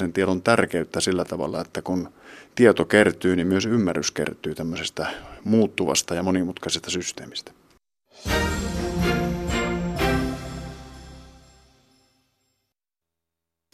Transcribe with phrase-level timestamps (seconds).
[0.00, 2.12] sen tiedon tärkeyttä sillä tavalla, että kun
[2.54, 5.06] tieto kertyy, niin myös ymmärrys kertyy tämmöisestä
[5.44, 7.52] muuttuvasta ja monimutkaisesta systeemistä.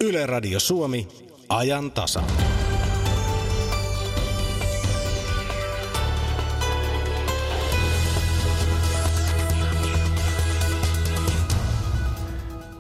[0.05, 1.09] Yle Radio Suomi,
[1.49, 2.23] ajan tasa.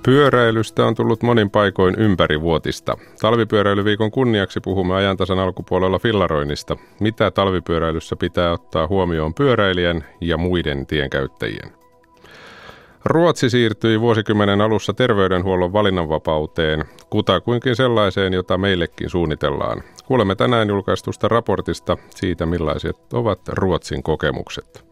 [0.05, 2.96] Pyöräilystä on tullut monin paikoin ympärivuotista.
[3.21, 6.77] Talvipyöräilyviikon kunniaksi puhumme ajantasan alkupuolella fillaroinnista.
[7.01, 11.73] Mitä talvipyöräilyssä pitää ottaa huomioon pyöräilijän ja muiden tienkäyttäjien?
[13.05, 19.82] Ruotsi siirtyi vuosikymmenen alussa terveydenhuollon valinnanvapauteen, kutakuinkin sellaiseen, jota meillekin suunnitellaan.
[20.05, 24.91] Kuulemme tänään julkaistusta raportista siitä, millaiset ovat Ruotsin kokemukset.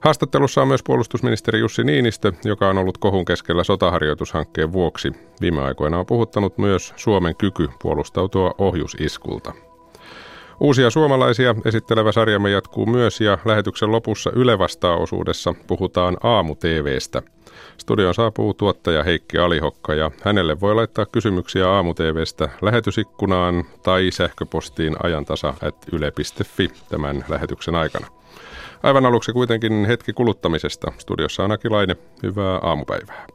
[0.00, 5.12] Haastattelussa on myös puolustusministeri Jussi Niinistö, joka on ollut kohun keskellä sotaharjoitushankkeen vuoksi.
[5.40, 9.52] Viime aikoina on puhuttanut myös Suomen kyky puolustautua ohjusiskulta.
[10.60, 14.58] Uusia suomalaisia esittelevä sarjamme jatkuu myös ja lähetyksen lopussa Yle
[14.98, 17.22] osuudessa puhutaan aamu-TVstä.
[17.78, 26.70] Studion saapuu tuottaja Heikki Alihokka ja hänelle voi laittaa kysymyksiä aamu-TVstä lähetysikkunaan tai sähköpostiin ajantasa.yle.fi
[26.88, 28.17] tämän lähetyksen aikana.
[28.82, 30.92] Aivan aluksi kuitenkin hetki kuluttamisesta.
[30.98, 31.96] Studiossa on Akilainen.
[32.22, 33.26] Hyvää aamupäivää.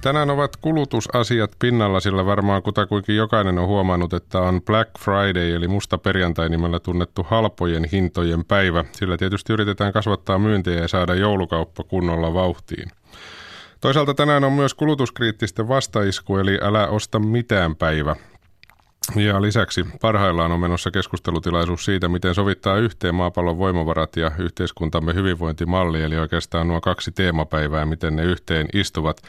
[0.00, 5.68] Tänään ovat kulutusasiat pinnalla, sillä varmaan kutakuinkin jokainen on huomannut, että on Black Friday eli
[5.68, 8.84] musta perjantai nimellä tunnettu halpojen hintojen päivä.
[8.92, 12.88] Sillä tietysti yritetään kasvattaa myyntiä ja saada joulukauppa kunnolla vauhtiin.
[13.80, 18.16] Toisaalta tänään on myös kulutuskriittisten vastaisku, eli älä osta mitään päivä.
[19.16, 26.02] Ja lisäksi parhaillaan on menossa keskustelutilaisuus siitä, miten sovittaa yhteen maapallon voimavarat ja yhteiskuntamme hyvinvointimalli,
[26.02, 29.22] eli oikeastaan nuo kaksi teemapäivää, miten ne yhteen istuvat.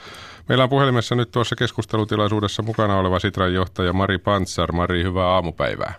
[0.49, 4.71] Meillä on puhelimessa nyt tuossa keskustelutilaisuudessa mukana oleva Sitran johtaja Mari Pantsar.
[4.71, 5.93] Mari, hyvää aamupäivää.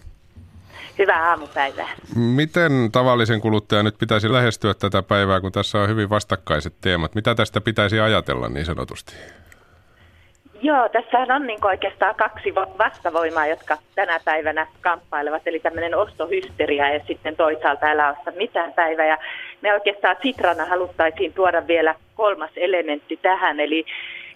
[0.98, 1.88] Hyvää aamupäivää.
[2.14, 7.14] Miten tavallisen kuluttajan nyt pitäisi lähestyä tätä päivää, kun tässä on hyvin vastakkaiset teemat?
[7.14, 9.14] Mitä tästä pitäisi ajatella niin sanotusti?
[10.64, 17.00] Joo, tässä on niin oikeastaan kaksi vastavoimaa, jotka tänä päivänä kamppailevat, eli tämmöinen ostohysteria ja
[17.06, 19.06] sitten toisaalta älä osta mitään päivää.
[19.06, 19.18] Ja
[19.60, 23.84] me oikeastaan Citrana haluttaisiin tuoda vielä kolmas elementti tähän, eli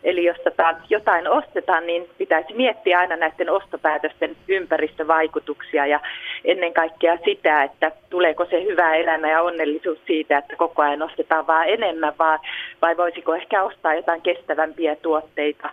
[0.04, 6.00] Eli jos tota jotain ostetaan, niin pitäisi miettiä aina näiden ostopäätösten ympäristövaikutuksia ja
[6.44, 11.47] ennen kaikkea sitä, että tuleeko se hyvä elämä ja onnellisuus siitä, että koko ajan ostetaan
[11.47, 12.38] vaan enemmän, vaan,
[12.82, 15.70] vai voisiko ehkä ostaa jotain kestävämpiä tuotteita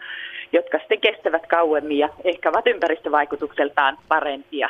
[0.53, 4.69] jotka sitten kestävät kauemmin ja ehkä ovat ympäristövaikutukseltaan parempia.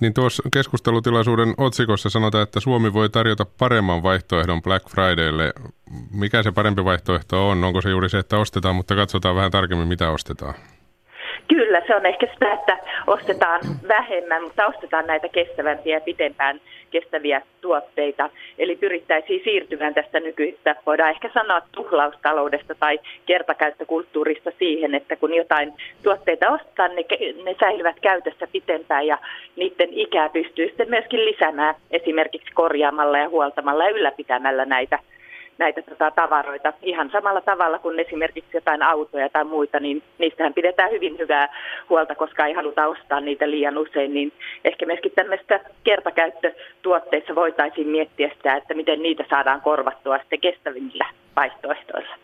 [0.00, 5.52] Niin tuossa keskustelutilaisuuden otsikossa sanotaan, että Suomi voi tarjota paremman vaihtoehdon Black Fridaylle.
[6.12, 7.64] Mikä se parempi vaihtoehto on?
[7.64, 10.54] Onko se juuri se, että ostetaan, mutta katsotaan vähän tarkemmin, mitä ostetaan?
[11.50, 17.42] Kyllä, se on ehkä sitä, että ostetaan vähemmän, mutta ostetaan näitä kestävämpiä ja pitempään kestäviä
[17.60, 18.30] tuotteita.
[18.58, 25.72] Eli pyrittäisiin siirtymään tästä nykyistä, voidaan ehkä sanoa tuhlaustaloudesta tai kertakäyttökulttuurista siihen, että kun jotain
[26.02, 27.04] tuotteita ostetaan, ne,
[27.44, 29.18] ne säilyvät käytössä pitempään ja
[29.56, 34.98] niiden ikää pystyy sitten myöskin lisäämään esimerkiksi korjaamalla ja huoltamalla ja ylläpitämällä näitä
[35.60, 40.90] näitä tota, tavaroita ihan samalla tavalla kuin esimerkiksi jotain autoja tai muita, niin niistähän pidetään
[40.90, 41.48] hyvin hyvää
[41.88, 44.32] huolta, koska ei haluta ostaa niitä liian usein, niin
[44.64, 51.06] ehkä myöskin tämmöistä kertakäyttötuotteissa voitaisiin miettiä sitä, että miten niitä saadaan korvattua sitten kestävillä
[51.36, 52.14] vaihtoehtoilla.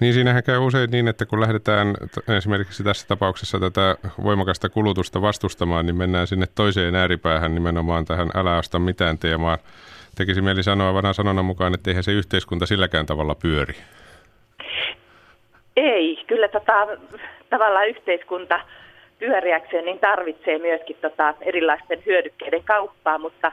[0.00, 1.94] Niin siinähän käy usein niin, että kun lähdetään
[2.36, 8.58] esimerkiksi tässä tapauksessa tätä voimakasta kulutusta vastustamaan, niin mennään sinne toiseen ääripäähän nimenomaan tähän älä
[8.58, 9.58] osta mitään teemaan
[10.16, 13.74] tekisi mieli sanoa vanhan sanonnan mukaan, että eihän se yhteiskunta silläkään tavalla pyöri.
[15.76, 16.86] Ei, kyllä tota,
[17.50, 18.60] tavallaan yhteiskunta
[19.18, 23.52] pyöriäkseen niin tarvitsee myöskin tota, erilaisten hyödykkeiden kauppaa, mutta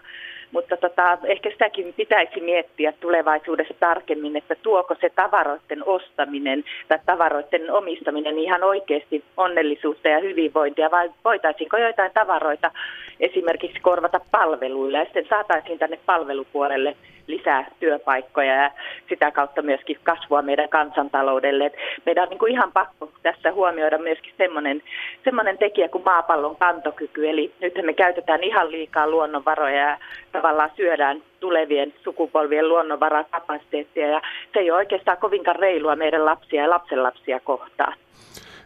[0.53, 7.71] mutta tota, ehkä sitäkin pitäisi miettiä tulevaisuudessa tarkemmin, että tuoko se tavaroiden ostaminen tai tavaroiden
[7.71, 12.71] omistaminen ihan oikeasti onnellisuutta ja hyvinvointia, vai voitaisiinko joitain tavaroita
[13.19, 16.95] esimerkiksi korvata palveluilla ja sitten saataisiin tänne palvelupuolelle
[17.27, 18.71] lisää työpaikkoja ja
[19.09, 21.65] sitä kautta myöskin kasvua meidän kansantaloudelle.
[21.65, 21.73] Et
[22.05, 24.81] meidän on niin kuin ihan pakko tässä huomioida myöskin semmoinen,
[25.23, 27.29] semmoinen tekijä kuin maapallon kantokyky.
[27.29, 29.97] Eli nyt me käytetään ihan liikaa luonnonvaroja ja
[30.31, 34.21] tavallaan syödään tulevien sukupolvien luonnonvarakapasiteettia ja
[34.53, 37.93] se ei ole oikeastaan kovinkaan reilua meidän lapsia ja lapsenlapsia kohtaan.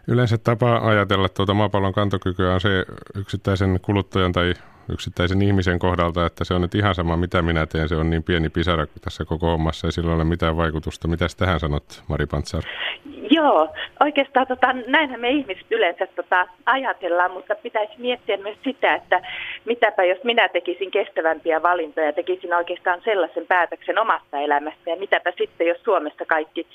[0.07, 4.53] Yleensä tapa ajatella tuota maapallon kantokykyä on se yksittäisen kuluttajan tai
[4.89, 7.89] yksittäisen ihmisen kohdalta, että se on nyt ihan sama, mitä minä teen.
[7.89, 11.07] Se on niin pieni pisara tässä koko hommassa, ei sillä ole mitään vaikutusta.
[11.07, 12.63] Mitä tähän sanot, Mari Pantsar?
[13.31, 13.69] Joo,
[13.99, 19.21] oikeastaan tota, näinhän me ihmiset yleensä tota, ajatellaan, mutta pitäisi miettiä myös sitä, että
[19.65, 25.67] mitäpä jos minä tekisin kestävämpiä valintoja, tekisin oikeastaan sellaisen päätöksen omasta elämästä ja mitäpä sitten,
[25.67, 26.67] jos Suomessa kaikki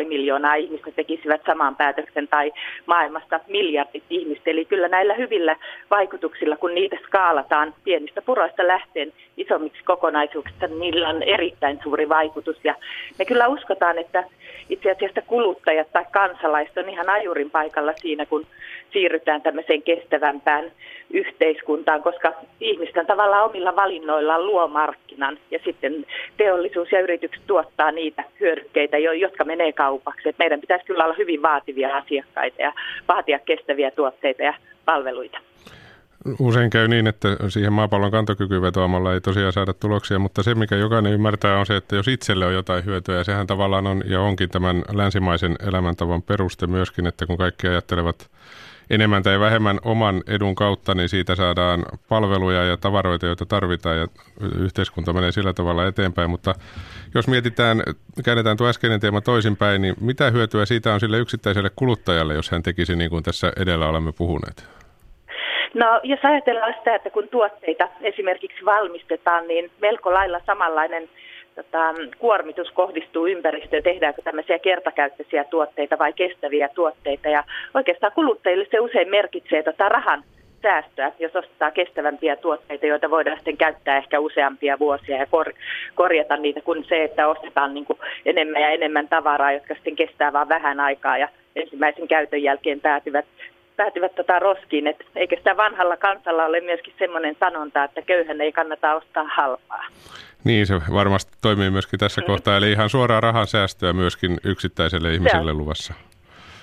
[0.00, 2.52] 5,5 miljoonaa ihmistä tekisivät saman päätöksen tai
[2.86, 4.50] maailmasta miljardit ihmistä.
[4.50, 5.56] Eli kyllä näillä hyvillä
[5.90, 12.56] vaikutuksilla, kun niitä skaalataan pienistä puroista lähteen isommiksi kokonaisuuksista, niin niillä on erittäin suuri vaikutus.
[12.64, 12.74] Ja
[13.18, 14.24] me kyllä uskotaan, että
[14.68, 18.46] itse asiassa kuluttajat tai kansalaiset on ihan ajurin paikalla siinä, kun
[18.92, 20.72] siirrytään tämmöiseen kestävämpään
[21.10, 26.06] yhteiskuntaan, koska ihmisten tavallaan omilla valinnoillaan luo markkinan ja sitten
[26.36, 30.28] teollisuus ja yritykset tuottaa niitä hyödykkeitä, jotka menee kaupaksi.
[30.28, 32.72] Et meidän pitäisi kyllä olla hyvin vaativia asiakkaita ja
[33.08, 35.38] vaatia kestäviä tuotteita ja palveluita.
[36.38, 40.76] Usein käy niin, että siihen maapallon kantokyky vetoamalla ei tosiaan saada tuloksia, mutta se mikä
[40.76, 44.20] jokainen ymmärtää on se, että jos itselle on jotain hyötyä, ja sehän tavallaan on ja
[44.20, 48.30] onkin tämän länsimaisen elämäntavan peruste myöskin, että kun kaikki ajattelevat
[48.90, 54.08] enemmän tai vähemmän oman edun kautta, niin siitä saadaan palveluja ja tavaroita, joita tarvitaan ja
[54.58, 56.30] yhteiskunta menee sillä tavalla eteenpäin.
[56.30, 56.54] Mutta
[57.14, 57.82] jos mietitään,
[58.24, 62.62] käännetään tuo äskeinen teema toisinpäin, niin mitä hyötyä siitä on sille yksittäiselle kuluttajalle, jos hän
[62.62, 64.79] tekisi niin kuin tässä edellä olemme puhuneet?
[65.74, 71.08] No jos ajatellaan sitä, että kun tuotteita esimerkiksi valmistetaan, niin melko lailla samanlainen
[71.54, 77.28] tota, kuormitus kohdistuu ympäristöön, tehdäänkö tämmöisiä kertakäyttöisiä tuotteita vai kestäviä tuotteita.
[77.28, 77.44] Ja
[77.74, 80.24] oikeastaan kuluttajille se usein merkitsee tota rahan
[80.62, 85.52] säästöä, jos ostaa kestävämpiä tuotteita, joita voidaan sitten käyttää ehkä useampia vuosia ja kor-
[85.94, 87.86] korjata niitä, kuin se, että ostetaan niin
[88.26, 93.24] enemmän ja enemmän tavaraa, jotka sitten kestää vain vähän aikaa ja ensimmäisen käytön jälkeen päätyvät
[93.80, 94.86] päätyvät tota roskiin.
[94.86, 99.84] Et eikö sitä vanhalla kansalla ole myöskin semmoinen sanonta, että köyhän ei kannata ostaa halpaa?
[100.44, 102.26] Niin, se varmasti toimii myöskin tässä mm.
[102.26, 102.56] kohtaa.
[102.56, 105.94] Eli ihan suoraa rahan säästöä myöskin yksittäiselle ihmiselle luvassa.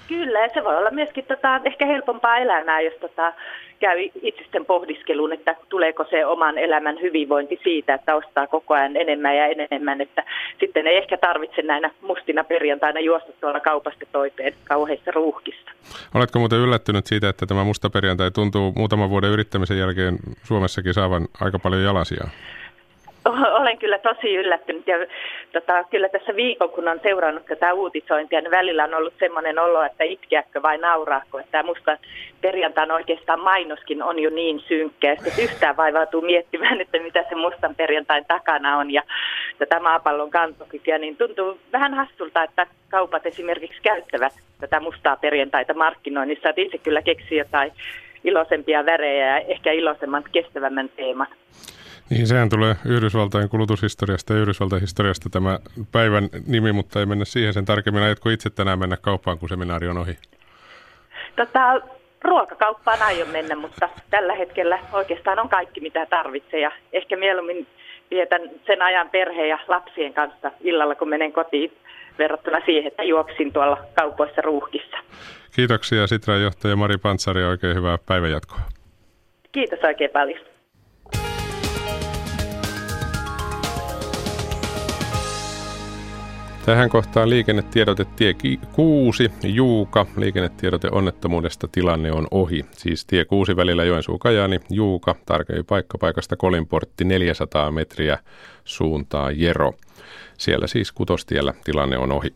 [0.07, 3.33] Kyllä, ja se voi olla myöskin tota, ehkä helpompaa elämää, jos tota,
[3.79, 9.37] käy itsisten pohdiskeluun, että tuleeko se oman elämän hyvinvointi siitä, että ostaa koko ajan enemmän
[9.37, 10.23] ja enemmän, että
[10.59, 15.71] sitten ei ehkä tarvitse näinä mustina perjantaina juosta tuolla kaupasta toiseen kauheissa ruuhkissa.
[16.15, 21.27] Oletko muuten yllättynyt siitä, että tämä musta perjantai tuntuu muutaman vuoden yrittämisen jälkeen Suomessakin saavan
[21.41, 22.27] aika paljon jalasia?
[23.59, 24.97] olen kyllä tosi yllättynyt ja
[25.53, 29.83] tota, kyllä tässä viikon, kun on seurannut tätä uutisointia, niin välillä on ollut semmoinen olo,
[29.83, 31.39] että itkeäkö vai nauraako.
[31.39, 31.97] Että musta
[32.41, 37.75] perjantain oikeastaan mainoskin on jo niin synkkä, että yhtään vaivautuu miettimään, että mitä se mustan
[37.75, 39.03] perjantain takana on ja
[39.57, 46.49] tätä maapallon kantokykyä, niin tuntuu vähän hassulta, että kaupat esimerkiksi käyttävät tätä mustaa perjantaita markkinoinnissa,
[46.49, 47.71] että itse kyllä keksii jotain
[48.23, 51.27] iloisempia värejä ja ehkä iloisemman kestävämmän teeman.
[52.09, 55.59] Niin, sehän tulee Yhdysvaltain kulutushistoriasta ja Yhdysvaltain historiasta tämä
[55.91, 58.03] päivän nimi, mutta ei mennä siihen sen tarkemmin.
[58.03, 60.17] Aiotko itse tänään mennä kauppaan, kun seminaari on ohi?
[61.35, 61.81] Tota,
[62.21, 66.59] ruokakauppaan aion mennä, mutta tällä hetkellä oikeastaan on kaikki, mitä tarvitsee.
[66.59, 67.67] Ja ehkä mieluummin
[68.11, 71.71] vietän sen ajan perheen ja lapsien kanssa illalla, kun menen kotiin
[72.17, 74.97] verrattuna siihen, että juoksin tuolla kaupoissa ruuhkissa.
[75.55, 78.59] Kiitoksia Sitran johtaja Mari Pantsari ja oikein hyvää päivänjatkoa.
[79.51, 80.39] Kiitos oikein paljon.
[86.67, 88.35] Tähän kohtaan liikennetiedote tie
[88.71, 90.05] 6, Juuka.
[90.17, 92.65] Liikennetiedote onnettomuudesta tilanne on ohi.
[92.71, 98.17] Siis tie 6 välillä Joensuu-Kajaani, Juuka, tarkempi paikka paikasta Kolinportti 400 metriä
[98.63, 99.73] suuntaa Jero.
[100.37, 102.33] Siellä siis kutostiellä tilanne on ohi.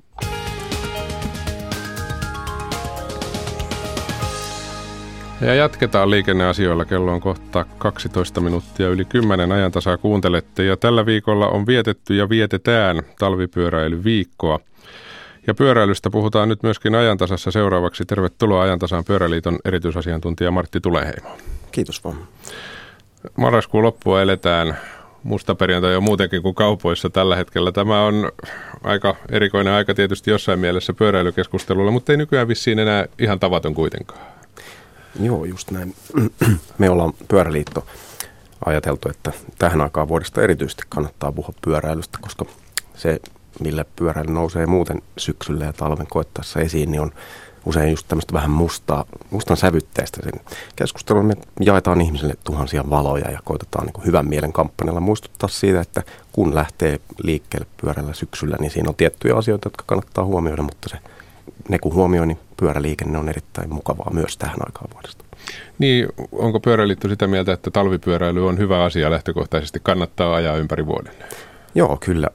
[5.41, 6.85] Ja jatketaan liikenneasioilla.
[6.85, 10.65] Kello on kohta 12 minuuttia yli 10 ajantasaa kuuntelette.
[10.65, 14.59] Ja tällä viikolla on vietetty ja vietetään talvipyöräilyviikkoa.
[15.47, 18.05] Ja pyöräilystä puhutaan nyt myöskin ajantasassa seuraavaksi.
[18.05, 21.37] Tervetuloa ajantasaan Pyöräliiton erityisasiantuntija Martti Tuleheimo.
[21.71, 22.17] Kiitos vaan.
[23.35, 24.77] Marraskuun loppua eletään
[25.23, 27.71] mustaperjantai jo muutenkin kuin kaupoissa tällä hetkellä.
[27.71, 28.31] Tämä on
[28.83, 34.30] aika erikoinen aika tietysti jossain mielessä pyöräilykeskustelulla, mutta ei nykyään vissiin enää ihan tavaton kuitenkaan.
[35.19, 35.95] Joo, just näin.
[36.77, 37.85] Me ollaan pyöräliitto
[38.65, 42.45] ajateltu, että tähän aikaan vuodesta erityisesti kannattaa puhua pyöräilystä, koska
[42.95, 43.19] se,
[43.59, 47.11] millä pyöräily nousee muuten syksyllä ja talven koettaessa esiin, niin on
[47.65, 50.19] usein just tämmöistä vähän mustaa, mustan sävytteistä.
[50.23, 50.41] Sen
[50.75, 56.03] keskustelun me jaetaan ihmisille tuhansia valoja ja koitetaan niin hyvän mielen kampanjalla muistuttaa siitä, että
[56.31, 60.97] kun lähtee liikkeelle pyörällä syksyllä, niin siinä on tiettyjä asioita, jotka kannattaa huomioida, mutta se
[61.69, 65.25] ne kun huomioon, niin pyöräliikenne on erittäin mukavaa myös tähän aikaan vuodesta.
[65.79, 71.13] Niin, onko Pyöräliitto sitä mieltä, että talvipyöräily on hyvä asia lähtökohtaisesti, kannattaa ajaa ympäri vuoden?
[71.75, 72.27] Joo, kyllä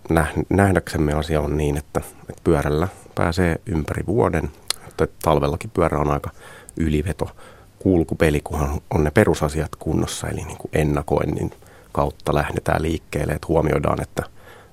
[0.49, 4.51] nähdäksemme asia on niin, että, että pyörällä pääsee ympäri vuoden.
[4.89, 6.31] Että talvellakin pyörä on aika
[6.77, 7.31] yliveto
[7.79, 11.51] kulkupeli, kunhan on ne perusasiat kunnossa, eli niin kuin ennakoinnin
[11.93, 14.23] kautta lähdetään liikkeelle, että huomioidaan, että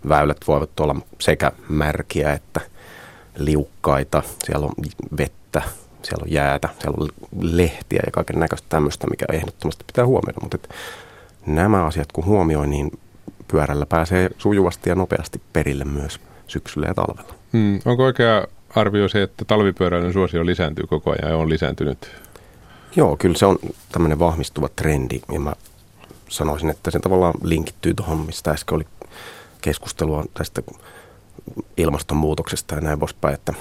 [0.09, 2.61] väylät voivat olla sekä märkiä että
[3.37, 4.73] liukkaita, siellä on
[5.17, 5.61] vettä,
[6.03, 7.09] siellä on jäätä, siellä on
[7.41, 10.39] lehtiä ja kaiken näköistä tämmöistä, mikä ehdottomasti pitää huomioida.
[10.41, 10.75] Mutta että
[11.45, 12.91] nämä asiat kun huomioi, niin
[13.47, 17.33] pyörällä pääsee sujuvasti ja nopeasti perille myös syksyllä ja talvella.
[17.53, 17.79] Hmm.
[17.85, 22.11] Onko oikea arvio se, että talvipyöräilyn suosio lisääntyy koko ajan ja on lisääntynyt?
[22.95, 23.59] Joo, kyllä se on
[23.91, 25.53] tämmöinen vahvistuva trendi ja mä
[26.29, 28.85] sanoisin, että se tavallaan linkittyy tuohon, mistä äsken oli
[29.61, 30.61] keskustelua tästä
[31.77, 33.53] ilmastonmuutoksesta ja näin poispäin, että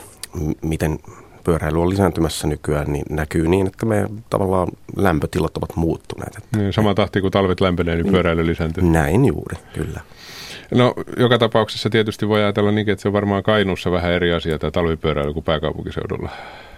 [0.63, 0.99] miten
[1.45, 6.39] pyöräily on lisääntymässä nykyään, niin näkyy niin, että me tavallaan lämpötilat ovat muuttuneet.
[6.57, 8.85] Niin, sama tahti kuin talvet lämpenee, niin pyöräily lisääntyy.
[8.85, 10.01] Näin juuri, kyllä.
[10.75, 14.59] No joka tapauksessa tietysti voi ajatella niin, että se on varmaan Kainuussa vähän eri asia
[14.59, 16.31] tämä talvipyöräily kuin pääkaupunkiseudulla.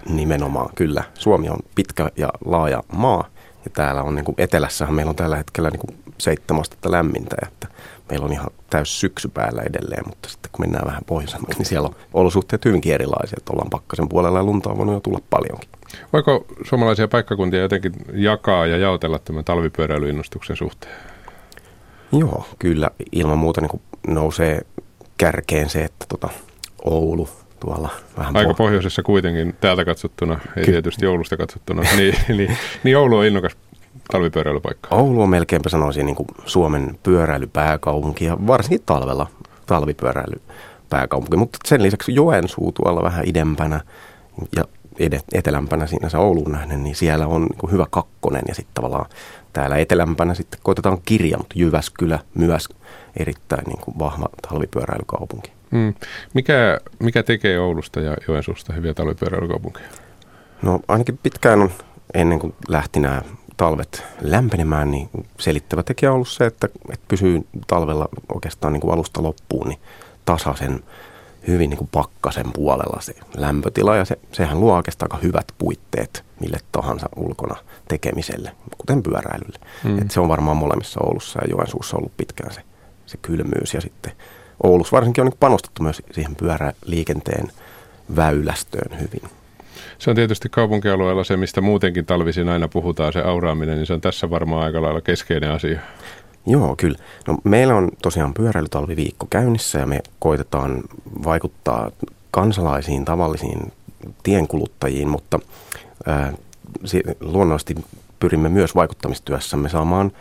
[0.08, 1.04] Nimenomaan, kyllä.
[1.14, 3.28] Suomi on pitkä ja laaja maa
[3.64, 7.36] ja täällä on niin kuin etelässähän meillä on tällä hetkellä niin kuin seitsemän astetta lämmintä,
[7.42, 7.68] että
[8.10, 11.88] meillä on ihan täys syksy päällä edelleen, mutta sitten kun mennään vähän pohjoisemmaksi, niin siellä
[11.88, 15.68] on olosuhteet hyvinkin erilaisia, että ollaan pakkasen puolella ja lunta on voinut jo tulla paljonkin.
[16.12, 20.94] Voiko suomalaisia paikkakuntia jotenkin jakaa ja jaotella tämän talvipyöräilyinnostuksen suhteen?
[22.12, 24.60] Joo, kyllä ilman muuta niin nousee
[25.18, 26.28] kärkeen se, että tota,
[26.84, 27.28] Oulu
[27.60, 32.98] tuolla vähän Aika pohjoisessa kuitenkin täältä katsottuna, ei Ky- tietysti Oulusta katsottuna, niin, niin, niin
[32.98, 33.56] Oulu on innokas
[34.12, 34.96] talvipyöräilypaikka.
[34.96, 39.26] Oulu on melkeinpä sanoisin niin kuin Suomen pyöräilypääkaupunki ja varsinkin talvella
[39.66, 43.80] talvipyöräilypääkaupunki, mutta sen lisäksi Joensuu tuolla vähän idempänä
[44.56, 44.64] ja
[45.32, 49.06] etelämpänä siinä se Oulun nähden, niin siellä on niin hyvä kakkonen ja sitten tavallaan
[49.52, 52.68] täällä etelämpänä sitten koitetaan kirja, mutta Jyväskylä myös
[53.16, 55.52] erittäin niin kuin vahva talvipyöräilykaupunki.
[55.70, 55.94] Mm.
[56.34, 59.88] Mikä, mikä tekee Oulusta ja Joensuusta hyviä talvipyöräilykaupunkeja?
[60.62, 61.70] No ainakin pitkään on,
[62.14, 63.22] ennen kuin lähti nämä
[63.56, 65.08] talvet lämpenemään, niin
[65.40, 69.80] selittävä tekijä on ollut se, että, että pysyy talvella oikeastaan niin kuin alusta loppuun niin
[70.24, 70.84] tasaisen
[71.48, 76.24] hyvin niin kuin pakkasen puolella se lämpötila ja se, sehän luo oikeastaan aika hyvät puitteet
[76.40, 77.56] mille tahansa ulkona
[77.88, 79.58] tekemiselle, kuten pyöräilylle.
[79.84, 79.98] Mm.
[79.98, 82.60] Et se on varmaan molemmissa Oulussa ja Joensuussa ollut pitkään se,
[83.06, 84.12] se kylmyys ja sitten
[84.62, 87.52] Oulussa varsinkin on niin panostettu myös siihen pyöräliikenteen
[88.16, 89.30] väylästöön hyvin.
[89.98, 94.00] Se on tietysti kaupunkialueella se, mistä muutenkin talvisin aina puhutaan, se auraaminen, niin se on
[94.00, 95.80] tässä varmaan aika lailla keskeinen asia.
[96.46, 96.98] Joo, kyllä.
[97.28, 100.82] No, meillä on tosiaan pyöräilytalviviikko käynnissä ja me koitetaan
[101.24, 101.90] vaikuttaa
[102.30, 103.72] kansalaisiin, tavallisiin
[104.22, 105.38] tienkuluttajiin, mutta
[106.06, 106.32] ää,
[107.20, 107.74] luonnollisesti
[108.20, 110.12] pyrimme myös vaikuttamistyössämme saamaan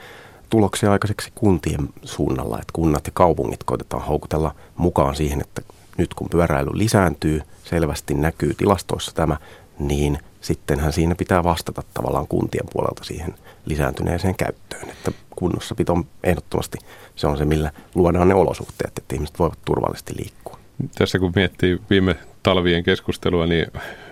[0.50, 5.62] tuloksia aikaiseksi kuntien suunnalla, että kunnat ja kaupungit koitetaan houkutella mukaan siihen, että
[5.98, 9.38] nyt kun pyöräily lisääntyy, selvästi näkyy tilastoissa tämä,
[9.80, 13.34] niin sittenhän siinä pitää vastata tavallaan kuntien puolelta siihen
[13.66, 14.90] lisääntyneeseen käyttöön.
[14.90, 16.78] Että kunnossapito ehdottomasti
[17.16, 20.63] se on se, millä luodaan ne olosuhteet, että ihmiset voivat turvallisesti liikkua.
[20.98, 23.68] Tässä kun miettii viime talvien keskustelua, niin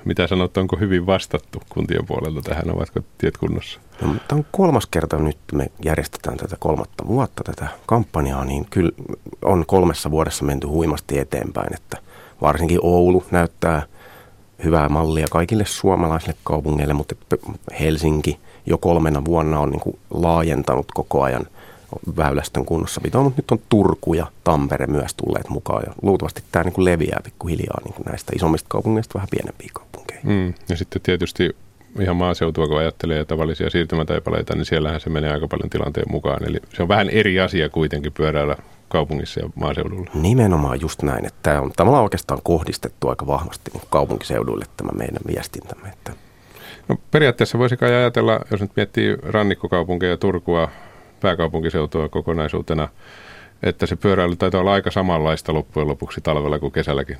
[0.06, 3.80] mitä sanot, onko hyvin vastattu kuntien puolelta tähän, ovatko tiet kunnossa?
[4.02, 8.92] No, tämä on kolmas kerta nyt, me järjestetään tätä kolmatta vuotta tätä kampanjaa, niin kyllä
[9.42, 11.98] on kolmessa vuodessa menty huimasti eteenpäin, että
[12.42, 13.84] varsinkin Oulu näyttää
[14.64, 17.16] hyvää mallia kaikille suomalaisille kaupungeille, mutta
[17.80, 21.46] Helsinki jo kolmena vuonna on niin kuin laajentanut koko ajan–
[22.18, 26.74] väylästön kunnossapitoa, mutta nyt on Turku ja Tampere myös tulleet mukaan ja luultavasti tämä niin
[26.74, 30.30] kuin leviää pikkuhiljaa niin kuin näistä isommista kaupungeista vähän pienempiin kaupunkeihin.
[30.30, 31.56] Mm, ja sitten tietysti
[32.00, 36.50] ihan maaseutua, kun ajattelee tavallisia siirtymätaipaleita, niin siellähän se menee aika paljon tilanteen mukaan.
[36.50, 38.56] Eli se on vähän eri asia kuitenkin pyöräillä
[38.90, 40.12] kaupungissa ja maaseudulla.
[40.14, 45.22] Nimenomaan just näin, että tämä on tavallaan oikeastaan kohdistettu aika vahvasti niin kaupunkiseuduille tämä meidän
[45.28, 45.90] viestintämme.
[45.90, 46.14] Että
[46.88, 50.70] No periaatteessa voisi kai ajatella, jos nyt miettii rannikkokaupunkeja, Turkua,
[51.22, 52.88] pääkaupunkiseutua kokonaisuutena,
[53.64, 57.18] että se pyöräily taitaa olla aika samanlaista loppujen lopuksi talvella kuin kesälläkin.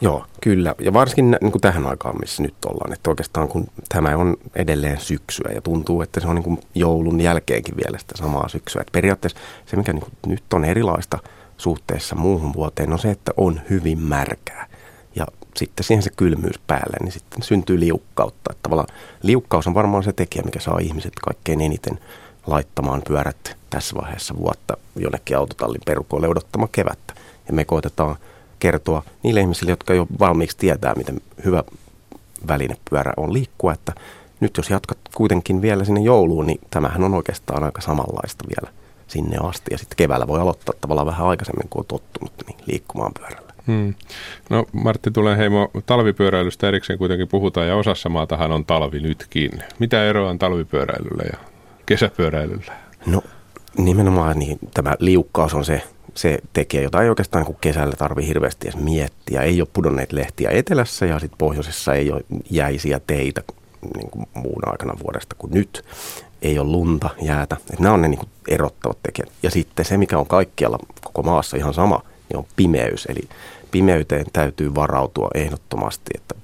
[0.00, 0.74] Joo, kyllä.
[0.78, 2.92] Ja varsinkin niin kuin tähän aikaan, missä nyt ollaan.
[2.92, 7.20] Että oikeastaan kun tämä on edelleen syksyä ja tuntuu, että se on niin kuin joulun
[7.20, 8.80] jälkeenkin vielä sitä samaa syksyä.
[8.80, 11.18] Että periaatteessa se, mikä niin kuin nyt on erilaista
[11.56, 14.66] suhteessa muuhun vuoteen, on se, että on hyvin märkää.
[15.14, 18.50] Ja sitten siihen se kylmyys päälle, niin sitten syntyy liukkautta.
[18.52, 18.88] Että tavallaan
[19.22, 21.98] liukkaus on varmaan se tekijä, mikä saa ihmiset kaikkein eniten
[22.46, 27.14] laittamaan pyörät tässä vaiheessa vuotta jonnekin autotallin perukoille odottamaan kevättä.
[27.48, 28.16] Ja me koitetaan
[28.58, 31.64] kertoa niille ihmisille, jotka jo valmiiksi tietää, miten hyvä
[32.48, 33.92] välinepyörä on liikkua, että
[34.40, 38.74] nyt jos jatkat kuitenkin vielä sinne jouluun, niin tämähän on oikeastaan aika samanlaista vielä
[39.06, 39.64] sinne asti.
[39.70, 43.52] Ja sitten keväällä voi aloittaa tavallaan vähän aikaisemmin kuin on tottunut niin liikkumaan pyörällä.
[43.66, 43.94] Hmm.
[44.50, 49.50] No Martti tulee heimo talvipyöräilystä erikseen kuitenkin puhutaan ja osassa maatahan on talvi nytkin.
[49.78, 51.38] Mitä eroa on talvipyöräilyllä ja
[51.86, 52.72] kesäpyöräilyllä?
[53.06, 53.22] No
[53.78, 55.82] nimenomaan niin tämä liukkaus on se,
[56.14, 59.42] se tekijä, jota ei oikeastaan niin kesällä tarvi hirveästi edes miettiä.
[59.42, 63.42] Ei ole pudonneet lehtiä etelässä ja sitten pohjoisessa ei ole jäisiä teitä
[63.96, 65.84] niin kuin muuna aikana vuodesta kuin nyt.
[66.42, 67.56] Ei ole lunta, jäätä.
[67.72, 69.32] Et nämä on ne niin kuin erottavat tekijät.
[69.42, 73.06] Ja sitten se, mikä on kaikkialla koko maassa ihan sama, niin on pimeys.
[73.06, 73.28] Eli
[73.70, 76.34] pimeyteen täytyy varautua ehdottomasti, että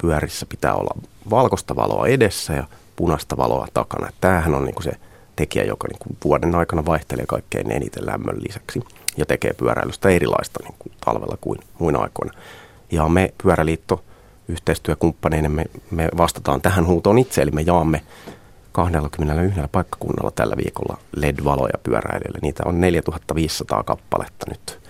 [0.00, 2.64] pyörissä pitää olla valkoista valoa edessä ja
[3.00, 4.10] punaista valoa takana.
[4.20, 4.92] Tämähän on niin kuin se
[5.36, 8.80] tekijä, joka niin kuin vuoden aikana vaihtelee kaikkein eniten lämmön lisäksi
[9.16, 12.32] ja tekee pyöräilystä erilaista niin kuin talvella kuin muina aikoina.
[12.90, 14.04] Ja me Pyöräliitto
[14.48, 18.02] yhteistyökumppaneina me, me vastataan tähän huutoon itse, eli me jaamme
[18.72, 22.38] 21 paikkakunnalla tällä viikolla LED-valoja pyöräilijöille.
[22.42, 24.80] Niitä on 4500 kappaletta nyt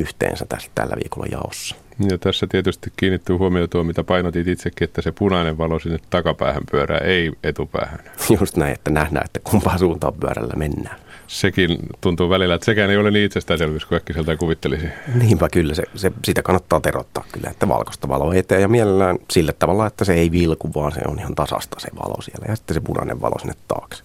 [0.00, 1.76] yhteensä tässä, tällä viikolla jaossa.
[2.10, 6.62] Ja tässä tietysti kiinnittyy huomioon tuo, mitä painotit itsekin, että se punainen valo sinne takapäähän
[6.70, 7.98] pyörää, ei etupäähän.
[8.40, 10.96] Just näin, että nähdään, että kumpaan suuntaan pyörällä mennään.
[11.26, 14.86] Sekin tuntuu välillä, että sekään ei ole niin itsestäänselvyys kuin äkki sieltä kuvittelisi.
[15.14, 19.52] Niinpä kyllä, se, se, sitä kannattaa terottaa kyllä, että valkoista valoa eteen ja mielellään sillä
[19.52, 22.74] tavalla, että se ei vilku, vaan se on ihan tasasta se valo siellä ja sitten
[22.74, 24.02] se punainen valo sinne taakse.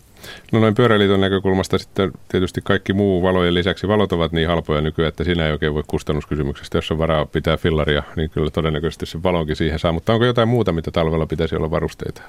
[0.51, 5.10] No noin pyöräliiton näkökulmasta sitten tietysti kaikki muu valojen lisäksi valot ovat niin halpoja nykyään,
[5.10, 9.24] että siinä ei oikein voi kustannuskysymyksestä, jos on varaa pitää fillaria, niin kyllä todennäköisesti se
[9.24, 9.91] valonkin siihen saa.
[9.91, 12.22] Mutta onko jotain muuta, mitä talvella pitäisi olla varusteita?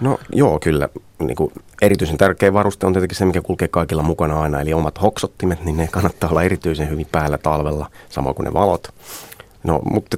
[0.00, 0.88] No joo, kyllä.
[1.18, 5.02] Niin kuin erityisen tärkeä varuste on tietenkin se, mikä kulkee kaikilla mukana aina, eli omat
[5.02, 8.88] hoksottimet, niin ne kannattaa olla erityisen hyvin päällä talvella, samoin kuin ne valot.
[9.64, 10.16] No, mutta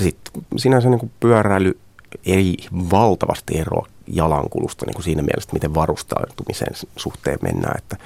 [0.00, 1.78] sitten sinänsä niin kuin pyöräily
[2.26, 2.56] ei
[2.90, 7.78] valtavasti eroa jalankulusta niin kuin siinä mielessä, miten varustautumisen suhteen mennään.
[7.78, 7.96] Että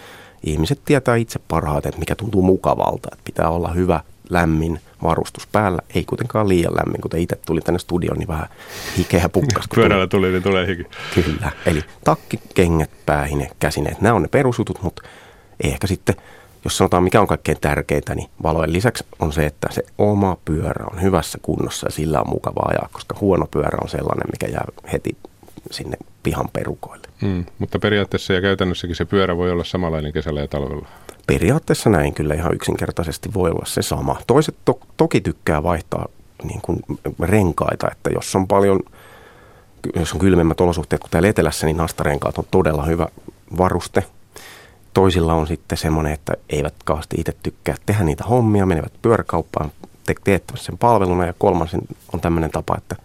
[0.45, 3.09] ihmiset tietää itse parhaiten, että mikä tuntuu mukavalta.
[3.13, 4.01] Että pitää olla hyvä,
[4.31, 7.01] lämmin varustus päällä, ei kuitenkaan liian lämmin.
[7.01, 8.49] Kuten itse tuli tänne studioon, niin vähän
[8.99, 9.65] hikeä pukkas.
[9.75, 10.85] Pyörällä tuli, niin tulee hiki.
[11.15, 15.03] Kyllä, eli takki, kengät, päähine, käsineet, nämä on ne perusjutut, mutta
[15.65, 16.17] ehkä sitten
[16.65, 20.87] jos sanotaan mikä on kaikkein tärkeintä, niin valojen lisäksi on se, että se oma pyörä
[20.93, 24.65] on hyvässä kunnossa ja sillä on mukava ajaa, koska huono pyörä on sellainen, mikä jää
[24.93, 25.17] heti
[25.71, 27.07] sinne pihan perukoille.
[27.23, 30.89] Hmm, mutta periaatteessa ja käytännössäkin se pyörä voi olla samanlainen kesällä ja talvella.
[31.27, 34.17] Periaatteessa näin kyllä ihan yksinkertaisesti voi olla se sama.
[34.27, 36.09] Toiset to- toki tykkää vaihtaa
[36.43, 36.79] niin kuin
[37.21, 38.81] renkaita, että jos on paljon,
[39.97, 43.09] jos on kylmemmät olosuhteet kuin täällä etelässä, niin nastarenkaat on todella hyvä
[43.59, 44.05] varuste.
[44.95, 49.71] Toisilla on sitten semmoinen, että eivät kaasti itse tykkää tehdä niitä hommia, menevät pyöräkauppaan
[50.07, 51.75] te- teettävät sen palveluna ja kolmas
[52.13, 52.97] on tämmöinen tapa, että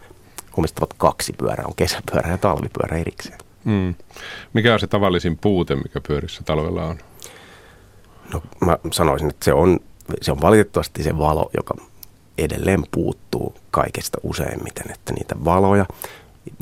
[0.58, 3.38] omistavat kaksi pyörää, on kesäpyörä ja talvipyörä erikseen.
[3.64, 3.96] Mm.
[4.54, 6.98] Mikä on se tavallisin puute, mikä pyörissä talvella on?
[8.34, 9.80] No mä sanoisin, että se on,
[10.22, 11.74] se on valitettavasti se valo, joka
[12.38, 15.86] edelleen puuttuu kaikesta useimmiten, että niitä valoja,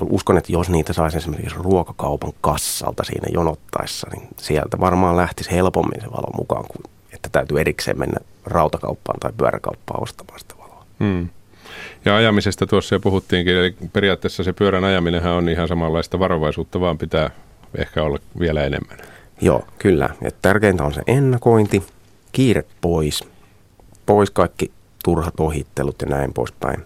[0.01, 6.01] uskon, että jos niitä saisi esimerkiksi ruokakaupan kassalta siinä jonottaessa, niin sieltä varmaan lähtisi helpommin
[6.01, 10.85] se valo mukaan, kuin että täytyy erikseen mennä rautakauppaan tai pyöräkauppaan ostamaan sitä valoa.
[10.99, 11.29] Hmm.
[12.05, 16.97] Ja ajamisesta tuossa jo puhuttiinkin, eli periaatteessa se pyörän ajaminenhan on ihan samanlaista varovaisuutta, vaan
[16.97, 17.29] pitää
[17.77, 18.97] ehkä olla vielä enemmän.
[19.41, 20.09] Joo, kyllä.
[20.21, 21.83] Et tärkeintä on se ennakointi,
[22.31, 23.23] kiire pois,
[24.05, 24.71] pois kaikki
[25.03, 26.85] turhat ohittelut ja näin poispäin.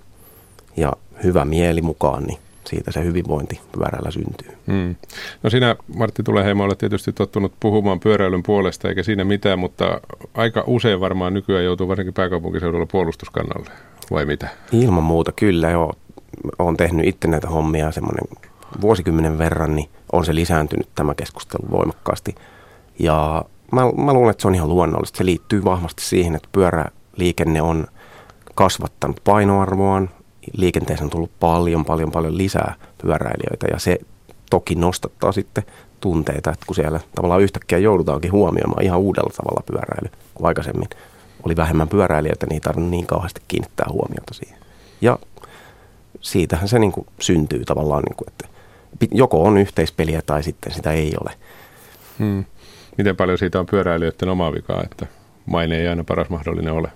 [0.78, 0.94] Ja
[1.24, 4.58] hyvä mieli mukaan, niin siitä se hyvinvointi pyörällä syntyy.
[4.68, 4.96] Hmm.
[5.44, 10.02] No sinä, Martti Tuleheimo, olet tietysti tottunut puhumaan pyöräilyn puolesta, eikä siinä mitään, mutta
[10.34, 13.70] aika usein varmaan nykyään joutuu varsinkin pääkaupunkiseudulla puolustuskannalle,
[14.12, 14.48] vai mitä?
[14.72, 15.94] Ilman muuta, kyllä joo.
[16.60, 18.24] Olen tehnyt itse näitä hommia semmoinen
[18.82, 22.36] vuosikymmenen verran, niin on se lisääntynyt tämä keskustelu voimakkaasti.
[23.00, 25.18] Ja mä, mä luulen, että se on ihan luonnollista.
[25.18, 27.88] Se liittyy vahvasti siihen, että pyöräliikenne on
[28.56, 30.10] kasvattanut painoarvoaan,
[30.58, 34.00] liikenteessä on tullut paljon, paljon, paljon lisää pyöräilijöitä ja se
[34.50, 35.64] toki nostattaa sitten
[36.02, 40.90] tunteita, että kun siellä tavallaan yhtäkkiä joudutaankin huomioimaan ihan uudella tavalla pyöräily kuin aikaisemmin.
[41.44, 44.60] Oli vähemmän pyöräilijöitä, niin ei tarvinnut niin kauheasti kiinnittää huomiota siihen.
[45.02, 45.20] Ja
[46.22, 48.48] siitähän se niin kuin syntyy tavallaan, niin kuin, että
[49.12, 51.32] joko on yhteispeliä tai sitten sitä ei ole.
[52.20, 52.46] Hmm.
[52.98, 55.08] Miten paljon siitä on pyöräilijöiden omaa vikaa, että
[55.46, 56.92] maine ei aina paras mahdollinen ole?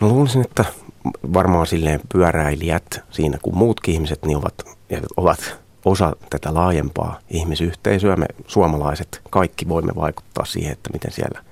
[0.00, 0.64] No luulisin, että
[1.32, 4.54] varmaan silleen pyöräilijät siinä kuin muutkin ihmiset niin ovat,
[5.16, 8.16] ovat osa tätä laajempaa ihmisyhteisöä.
[8.16, 11.44] Me suomalaiset kaikki voimme vaikuttaa siihen, että miten siellä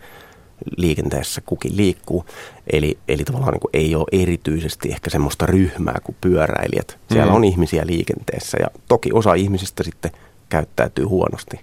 [0.76, 2.24] liikenteessä kukin liikkuu.
[2.72, 6.98] Eli, eli tavallaan niin kuin ei ole erityisesti ehkä semmoista ryhmää kuin pyöräilijät.
[7.12, 7.36] Siellä mm.
[7.36, 10.10] on ihmisiä liikenteessä ja toki osa ihmisistä sitten
[10.48, 11.60] käyttäytyy huonosti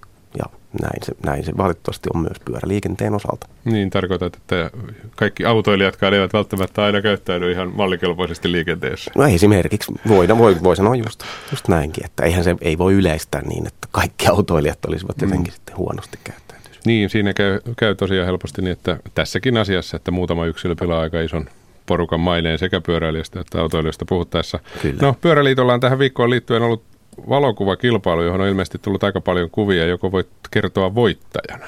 [0.82, 3.48] näin se, näin se valitettavasti on myös pyöräliikenteen osalta.
[3.66, 4.72] Niin, tarkoitat, että
[5.16, 9.12] kaikki autoilijatkaan eivät välttämättä aina käyttäydy ihan mallikelpoisesti liikenteessä.
[9.16, 13.42] No esimerkiksi, voida, voi, voi sanoa just, just näinkin, että eihän se ei voi yleistää
[13.42, 15.56] niin, että kaikki autoilijat olisivat jotenkin mm.
[15.56, 16.82] sitten huonosti käyttäytyisiä.
[16.86, 21.22] Niin, siinä käy, käy tosiaan helposti niin, että tässäkin asiassa, että muutama yksilö pilaa aika
[21.22, 21.50] ison
[21.86, 24.60] porukan maineen sekä pyöräilijästä että autoilijasta puhuttaessa.
[24.82, 24.98] Kyllä.
[25.02, 26.84] No, Pyöräliitolla on tähän viikkoon liittyen ollut
[27.30, 29.86] valokuvakilpailu, johon on ilmeisesti tullut aika paljon kuvia.
[29.86, 31.62] Joko voit kertoa voittajan?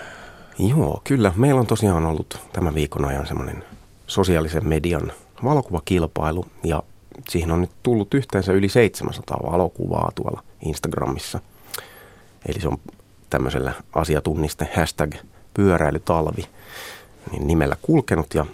[0.60, 1.34] Joo, kyllä.
[1.36, 3.64] Meillä on tosiaan ollut tämän viikon ajan semmoinen
[4.08, 5.12] sosiaalisen median
[5.44, 6.84] valokuvakilpailu ja
[7.30, 11.40] siihen on nyt tullut yhteensä yli 700 valokuvaa tuolla Instagramissa.
[12.46, 12.78] Eli se on
[13.30, 15.16] tämmöisellä asiatunniste hashtag
[15.54, 16.46] pyöräilytalvi
[17.32, 18.46] niin nimellä kulkenut ja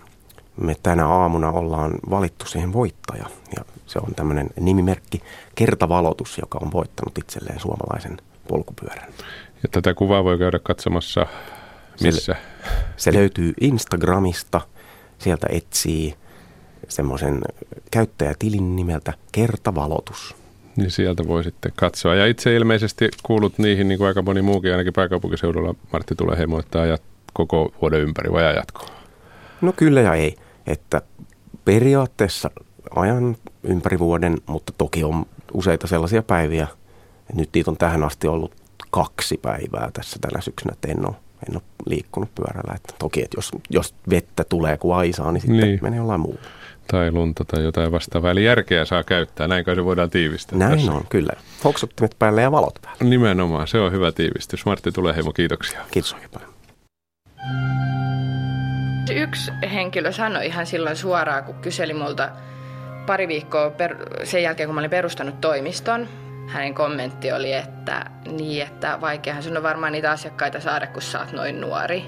[0.57, 3.25] me tänä aamuna ollaan valittu siihen voittaja.
[3.57, 5.21] Ja se on tämmöinen nimimerkki
[5.55, 9.09] Kertavalotus, joka on voittanut itselleen suomalaisen polkupyörän.
[9.63, 11.25] Ja tätä kuvaa voi käydä katsomassa
[12.01, 12.33] missä?
[12.33, 12.39] Se,
[12.97, 14.61] se löytyy Instagramista.
[15.17, 16.15] Sieltä etsii
[16.87, 17.41] semmoisen
[17.91, 20.35] käyttäjätilin nimeltä Kertavalotus.
[20.75, 22.15] Niin sieltä voi sitten katsoa.
[22.15, 26.85] Ja itse ilmeisesti kuulut niihin, niin kuin aika moni muukin, ainakin pääkaupunkiseudulla Martti tulee heimoittaa
[26.85, 26.97] ja
[27.33, 28.89] koko vuoden ympäri vai jatkoa?
[29.61, 30.35] No kyllä ja ei.
[30.67, 31.01] Että
[31.65, 32.51] periaatteessa
[32.95, 36.67] ajan ympäri vuoden, mutta toki on useita sellaisia päiviä.
[37.33, 38.55] Nyt niitä on tähän asti ollut
[38.91, 41.15] kaksi päivää tässä tänä syksynä, että en ole,
[41.49, 42.73] en ole liikkunut pyörällä.
[42.75, 45.79] Että toki, että jos, jos vettä tulee kuin aisaa, niin sitten niin.
[45.81, 46.39] menee jollain muu.
[46.91, 48.31] Tai lunta tai jotain vastaavaa.
[48.31, 50.59] Eli järkeä saa käyttää, näin se voidaan tiivistää.
[50.59, 50.91] Näin tässä.
[50.91, 51.33] on, kyllä.
[51.63, 53.03] Hoksuttimet päälle ja valot päälle.
[53.03, 54.65] Nimenomaan, se on hyvä tiivistys.
[54.65, 55.81] Martti Tuleheimo, kiitoksia.
[55.91, 56.55] Kiitos oikein paljon.
[59.09, 62.29] Yksi henkilö sanoi ihan silloin suoraan, kun kyseli multa
[63.05, 66.07] pari viikkoa per, sen jälkeen, kun mä olin perustanut toimiston,
[66.47, 71.19] hänen kommentti oli, että niin, että vaikeahan sun on varmaan niitä asiakkaita saada, kun sä
[71.19, 72.05] oot noin nuori.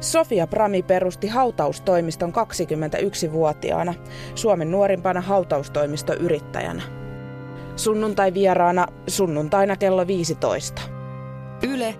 [0.00, 3.94] Sofia Prami perusti hautaustoimiston 21-vuotiaana,
[4.34, 6.82] Suomen nuorimpana hautaustoimistoyrittäjänä.
[7.76, 10.82] Sunnuntai vieraana sunnuntaina kello 15.
[11.62, 11.94] Yle,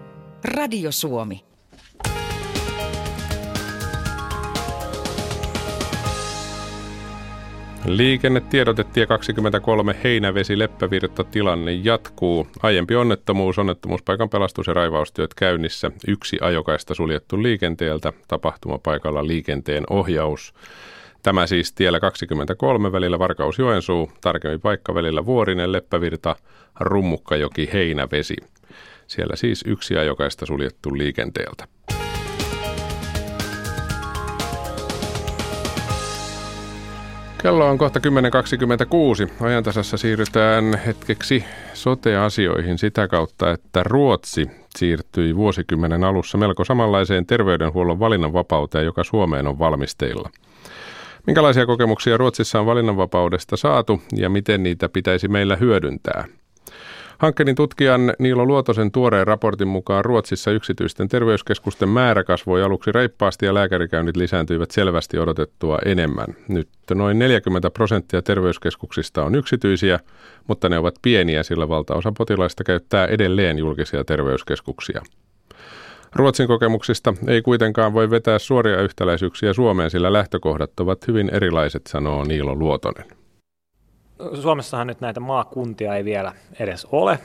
[0.44, 1.44] Radio Suomi.
[7.86, 12.46] Liikennetiedotetie 23 Heinävesi Leppävirta tilanne jatkuu.
[12.62, 15.90] Aiempi onnettomuus, onnettomuuspaikan pelastus- ja raivaustyöt käynnissä.
[16.08, 20.54] Yksi ajokaista suljettu liikenteeltä, tapahtumapaikalla liikenteen ohjaus.
[21.22, 26.36] Tämä siis tiellä 23 välillä Varkaus-Joensuu, tarkemmin paikka välillä Vuorinen, Leppävirta,
[26.80, 28.36] Rummukkajoki, Heinävesi.
[29.06, 31.64] Siellä siis yksi ajokaista suljettu liikenteeltä.
[37.46, 39.44] Kello on kohta 10.26.
[39.44, 48.84] Ajantasassa siirrytään hetkeksi sote-asioihin sitä kautta, että Ruotsi siirtyi vuosikymmenen alussa melko samanlaiseen terveydenhuollon valinnanvapauteen,
[48.84, 50.30] joka Suomeen on valmisteilla.
[51.26, 56.24] Minkälaisia kokemuksia Ruotsissa on valinnanvapaudesta saatu ja miten niitä pitäisi meillä hyödyntää?
[57.18, 63.54] Hankkeen tutkijan Niilo Luotosen tuoreen raportin mukaan Ruotsissa yksityisten terveyskeskusten määrä kasvoi aluksi reippaasti ja
[63.54, 66.26] lääkärikäynnit lisääntyivät selvästi odotettua enemmän.
[66.48, 70.00] Nyt noin 40 prosenttia terveyskeskuksista on yksityisiä,
[70.46, 75.02] mutta ne ovat pieniä, sillä valtaosa potilaista käyttää edelleen julkisia terveyskeskuksia.
[76.14, 82.24] Ruotsin kokemuksista ei kuitenkaan voi vetää suoria yhtäläisyyksiä Suomeen, sillä lähtökohdat ovat hyvin erilaiset, sanoo
[82.24, 83.25] Niilo Luotonen.
[84.42, 87.18] Suomessahan nyt näitä maakuntia ei vielä edes ole,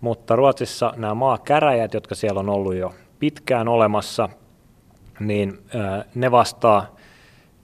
[0.00, 4.28] mutta Ruotsissa nämä maakäräjät, jotka siellä on ollut jo pitkään olemassa,
[5.20, 5.58] niin
[6.14, 6.96] ne vastaa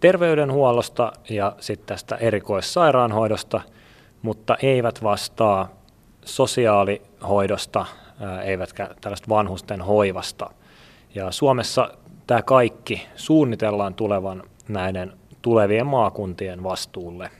[0.01, 3.61] terveydenhuollosta ja sitten tästä erikoissairaanhoidosta,
[4.23, 5.69] mutta eivät vastaa
[6.25, 7.87] sosiaalihoidosta,
[8.45, 10.51] eivätkä tällaista vanhusten hoivasta.
[11.15, 11.91] Ja Suomessa
[12.27, 17.31] tämä kaikki suunnitellaan tulevan näiden tulevien maakuntien vastuulle.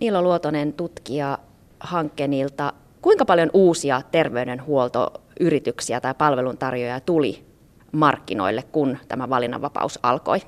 [0.00, 1.38] Niilo Luotonen tutkija
[1.80, 2.72] Hankkenilta.
[3.02, 7.44] Kuinka paljon uusia terveydenhuoltoyrityksiä tai palveluntarjoajia tuli
[7.92, 10.38] markkinoille, kun tämä valinnanvapaus alkoi?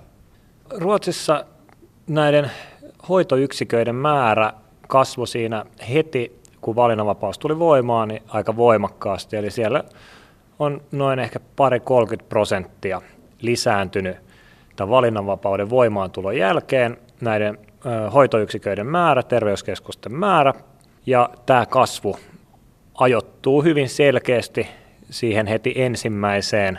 [0.71, 1.45] Ruotsissa
[2.07, 2.51] näiden
[3.09, 4.53] hoitoyksiköiden määrä
[4.89, 9.37] kasvoi siinä heti, kun valinnanvapaus tuli voimaan, niin aika voimakkaasti.
[9.37, 9.85] Eli siellä
[10.59, 13.03] on noin ehkä pari 30 prosenttia
[13.41, 14.17] lisääntynyt
[14.77, 17.59] tämän valinnanvapauden voimaantulon jälkeen näiden
[18.14, 20.55] hoitoyksiköiden määrä, terveyskeskusten määrä,
[21.07, 22.16] ja tämä kasvu
[22.95, 24.69] ajoittuu hyvin selkeästi
[25.11, 26.79] siihen heti ensimmäiseen,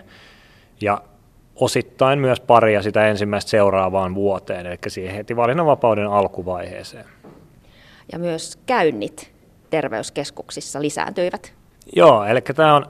[0.81, 1.01] ja
[1.55, 7.05] osittain myös paria sitä ensimmäistä seuraavaan vuoteen, eli siihen heti valinnanvapauden alkuvaiheeseen.
[8.11, 9.31] Ja myös käynnit
[9.69, 11.53] terveyskeskuksissa lisääntyivät.
[11.95, 12.85] Joo, eli tämä on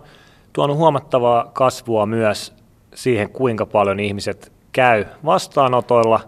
[0.53, 2.55] tuonut huomattavaa kasvua myös
[2.95, 6.19] siihen, kuinka paljon ihmiset käy vastaanotoilla.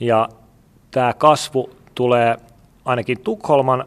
[0.00, 0.28] Ja
[0.94, 2.36] tämä kasvu tulee
[2.84, 3.84] ainakin Tukholman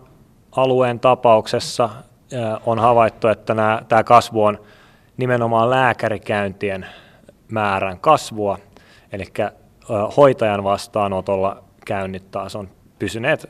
[0.52, 1.90] alueen tapauksessa
[2.66, 4.60] on havaittu, että nämä, tämä kasvu on
[5.18, 6.86] nimenomaan lääkärikäyntien
[7.48, 8.58] määrän kasvua,
[9.12, 9.24] eli
[10.18, 13.50] hoitajan vastaanotolla käynnit taas on pysyneet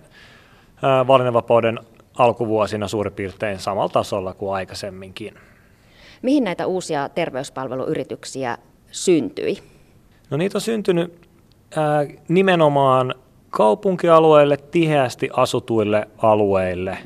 [1.08, 1.80] valinnanvapauden
[2.18, 5.34] alkuvuosina suurin piirtein samalla tasolla kuin aikaisemminkin.
[6.22, 8.58] Mihin näitä uusia terveyspalveluyrityksiä
[8.92, 9.58] syntyi?
[10.30, 11.30] No niitä on syntynyt
[12.28, 13.16] nimenomaan
[13.58, 16.98] kaupunkialueille, tiheästi asutuille alueille.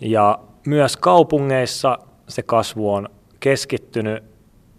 [0.00, 3.08] Ja myös kaupungeissa se kasvu on
[3.40, 4.24] keskittynyt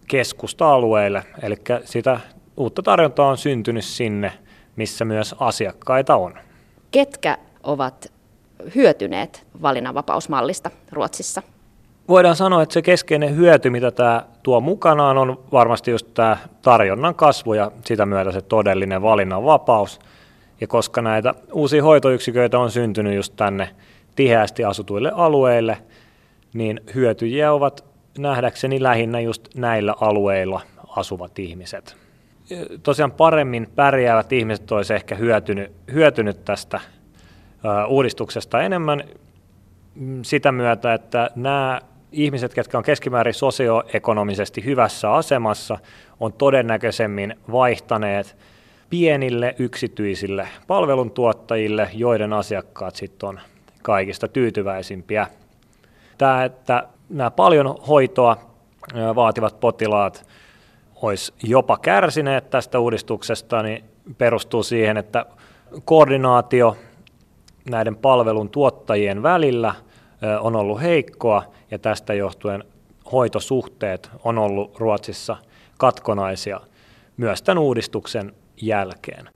[0.08, 2.20] keskusta-alueille, eli sitä
[2.58, 4.32] uutta tarjontaa on syntynyt sinne,
[4.76, 6.34] missä myös asiakkaita on.
[6.92, 8.12] Ketkä ovat
[8.76, 11.42] hyötyneet valinnanvapausmallista Ruotsissa?
[12.08, 17.16] Voidaan sanoa, että se keskeinen hyöty, mitä tämä tuo mukanaan, on varmasti just tämä tarjonnan
[17.16, 20.00] kasvu ja sitä myötä se todellinen valinnanvapaus.
[20.62, 23.70] Ja koska näitä uusia hoitoyksiköitä on syntynyt just tänne
[24.16, 25.78] tiheästi asutuille alueille,
[26.54, 27.86] niin hyötyjiä ovat
[28.18, 31.96] nähdäkseni lähinnä just näillä alueilla asuvat ihmiset.
[32.84, 36.80] Tosiaan paremmin pärjäävät ihmiset olisivat ehkä hyötynyt, hyötynyt tästä
[37.88, 39.04] uudistuksesta enemmän
[39.96, 45.78] mm, sitä myötä, että nämä ihmiset, jotka on keskimäärin sosioekonomisesti hyvässä asemassa,
[46.20, 48.38] on todennäköisemmin vaihtaneet
[48.92, 53.40] pienille yksityisille palveluntuottajille, joiden asiakkaat sitten on
[53.82, 55.28] kaikista tyytyväisimpiä.
[56.18, 58.38] Tämä, että nämä paljon hoitoa
[59.16, 60.28] vaativat potilaat
[61.02, 63.84] olisi jopa kärsineet tästä uudistuksesta, niin
[64.18, 65.26] perustuu siihen, että
[65.86, 66.78] koordinaatio
[67.70, 69.76] näiden palvelun tuottajien välillä
[70.42, 72.64] on ollut heikkoa ja tästä johtuen
[73.12, 75.38] hoitosuhteet on ollut Ruotsissa
[75.78, 76.60] katkonaisia
[77.18, 79.30] myös tämän uudistuksen jälkeen.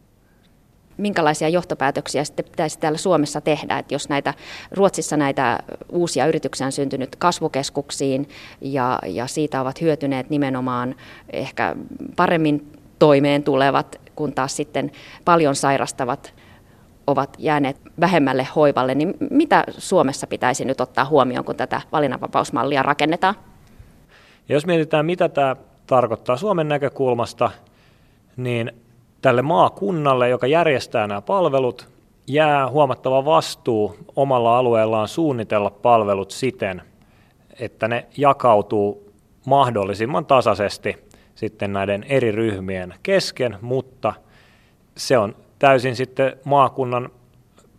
[0.97, 4.33] Minkälaisia johtopäätöksiä sitten pitäisi täällä Suomessa tehdä, että jos näitä
[4.71, 5.59] Ruotsissa näitä
[5.89, 8.29] uusia yrityksiä on syntynyt kasvukeskuksiin
[8.61, 10.95] ja, ja siitä ovat hyötyneet nimenomaan
[11.33, 11.75] ehkä
[12.15, 14.91] paremmin toimeen tulevat, kun taas sitten
[15.25, 16.33] paljon sairastavat
[17.07, 23.35] ovat jääneet vähemmälle hoivalle, niin mitä Suomessa pitäisi nyt ottaa huomioon, kun tätä valinnanvapausmallia rakennetaan?
[24.49, 25.55] Ja jos mietitään, mitä tämä
[25.88, 27.51] tarkoittaa Suomen näkökulmasta,
[28.38, 28.71] niin
[29.25, 31.89] tälle maakunnalle, joka järjestää nämä palvelut,
[32.27, 36.81] jää huomattava vastuu omalla alueellaan suunnitella palvelut siten,
[37.59, 39.13] että ne jakautuu
[39.45, 40.97] mahdollisimman tasaisesti
[41.35, 44.13] sitten näiden eri ryhmien kesken, mutta
[44.97, 47.09] se on täysin sitten maakunnan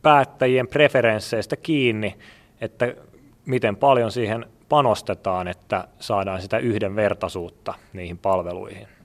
[0.03, 2.17] päättäjien preferensseistä kiinni,
[2.61, 2.95] että
[3.45, 8.96] miten paljon siihen panostetaan, että saadaan sitä yhdenvertaisuutta niihin palveluihin.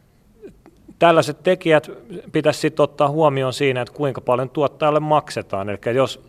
[1.01, 1.91] Tällaiset tekijät
[2.31, 5.69] pitäisi sitten ottaa huomioon siinä, että kuinka paljon tuottajalle maksetaan.
[5.69, 6.23] Eli jos,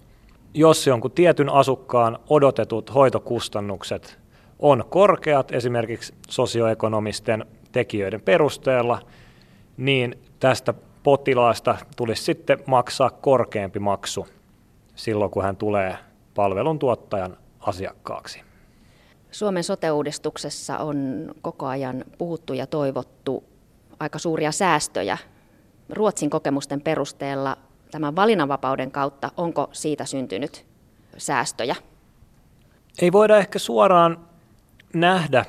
[0.55, 4.19] jos jonkun tietyn asukkaan odotetut hoitokustannukset
[4.59, 8.99] on korkeat, esimerkiksi sosioekonomisten tekijöiden perusteella,
[9.77, 14.27] niin tästä potilaasta tulisi sitten maksaa korkeampi maksu
[14.95, 15.97] silloin, kun hän tulee
[16.35, 18.43] palveluntuottajan asiakkaaksi.
[19.31, 23.52] Suomen sote-uudistuksessa on koko ajan puhuttu ja toivottu
[24.03, 25.19] aika suuria säästöjä.
[25.91, 27.57] Ruotsin kokemusten perusteella
[27.91, 30.67] tämän valinnanvapauden kautta, onko siitä syntynyt
[31.17, 31.77] säästöjä?
[33.03, 34.19] Ei voida ehkä suoraan
[34.95, 35.45] nähdä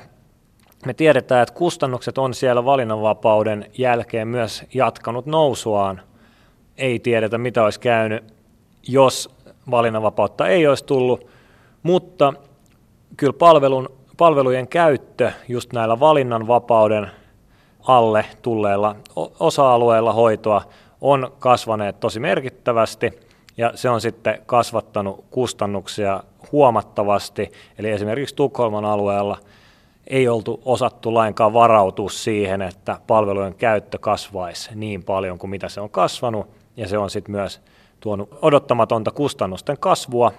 [0.86, 6.00] me tiedetään, että kustannukset on siellä valinnanvapauden jälkeen myös jatkanut nousuaan.
[6.76, 8.34] Ei tiedetä, mitä olisi käynyt,
[8.88, 9.30] jos
[9.70, 11.26] valinnanvapautta ei olisi tullut,
[11.82, 12.32] mutta
[13.16, 17.10] kyllä palvelun, palvelujen käyttö just näillä valinnanvapauden
[17.88, 18.96] alle tulleilla
[19.40, 20.62] osa-alueilla hoitoa
[21.00, 23.10] on kasvaneet tosi merkittävästi
[23.56, 27.52] ja se on sitten kasvattanut kustannuksia huomattavasti.
[27.78, 29.38] Eli esimerkiksi Tukholman alueella–
[30.06, 35.80] ei oltu osattu lainkaan varautua siihen, että palvelujen käyttö kasvaisi niin paljon kuin mitä se
[35.80, 37.60] on kasvanut, ja se on sitten myös
[38.00, 40.32] tuonut odottamatonta kustannusten kasvua,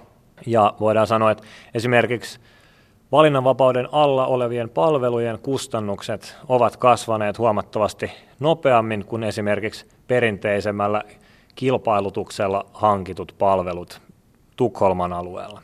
[0.46, 2.40] ja voidaan sanoa, että esimerkiksi
[3.12, 11.04] valinnanvapauden alla olevien palvelujen kustannukset ovat kasvaneet huomattavasti nopeammin kuin esimerkiksi perinteisemmällä
[11.56, 14.02] kilpailutuksella hankitut palvelut
[14.56, 15.62] Tukholman alueella.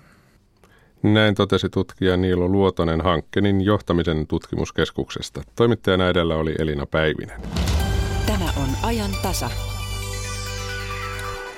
[1.04, 5.42] Näin totesi tutkija Niilo Luotonen Hankkenin johtamisen tutkimuskeskuksesta.
[5.56, 7.42] Toimittajana edellä oli Elina Päivinen.
[8.26, 9.50] Tämä on ajan tasa.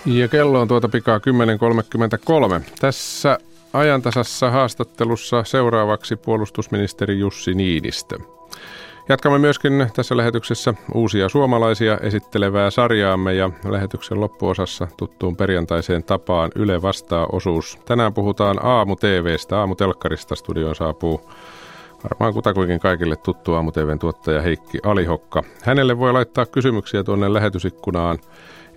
[0.05, 2.61] Ja kello on tuota pikaa 10.33.
[2.79, 3.39] Tässä
[3.73, 8.17] ajantasassa haastattelussa seuraavaksi puolustusministeri Jussi Niinistö.
[9.09, 16.81] Jatkamme myöskin tässä lähetyksessä uusia suomalaisia esittelevää sarjaamme ja lähetyksen loppuosassa tuttuun perjantaiseen tapaan Yle
[16.81, 17.77] vastaa osuus.
[17.85, 21.29] Tänään puhutaan aamu TVstä, aamu telkkarista studioon saapuu
[22.03, 25.43] varmaan kutakuinkin kaikille tuttu aamu TVn tuottaja Heikki Alihokka.
[25.63, 28.19] Hänelle voi laittaa kysymyksiä tuonne lähetysikkunaan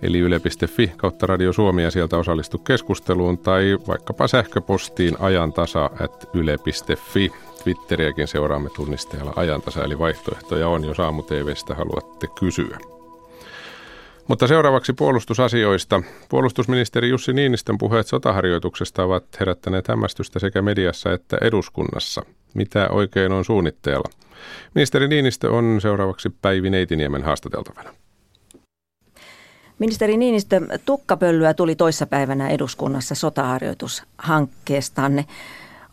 [0.01, 7.31] eli yle.fi kautta Radio Suomi ja sieltä osallistu keskusteluun tai vaikkapa sähköpostiin ajantasa at yle.fi.
[7.63, 12.77] Twitteriäkin seuraamme tunnisteella ajantasa, eli vaihtoehtoja on, jos aamu TVstä haluatte kysyä.
[14.27, 16.03] Mutta seuraavaksi puolustusasioista.
[16.29, 22.25] Puolustusministeri Jussi Niinistön puheet sotaharjoituksesta ovat herättäneet hämmästystä sekä mediassa että eduskunnassa.
[22.53, 24.09] Mitä oikein on suunnitteella?
[24.75, 27.93] Ministeri Niinistö on seuraavaksi Päivi Neitiniemen haastateltavana.
[29.79, 35.25] Ministeri Niinistö, tukkapölyä tuli toissapäivänä eduskunnassa sotaharjoitushankkeestanne.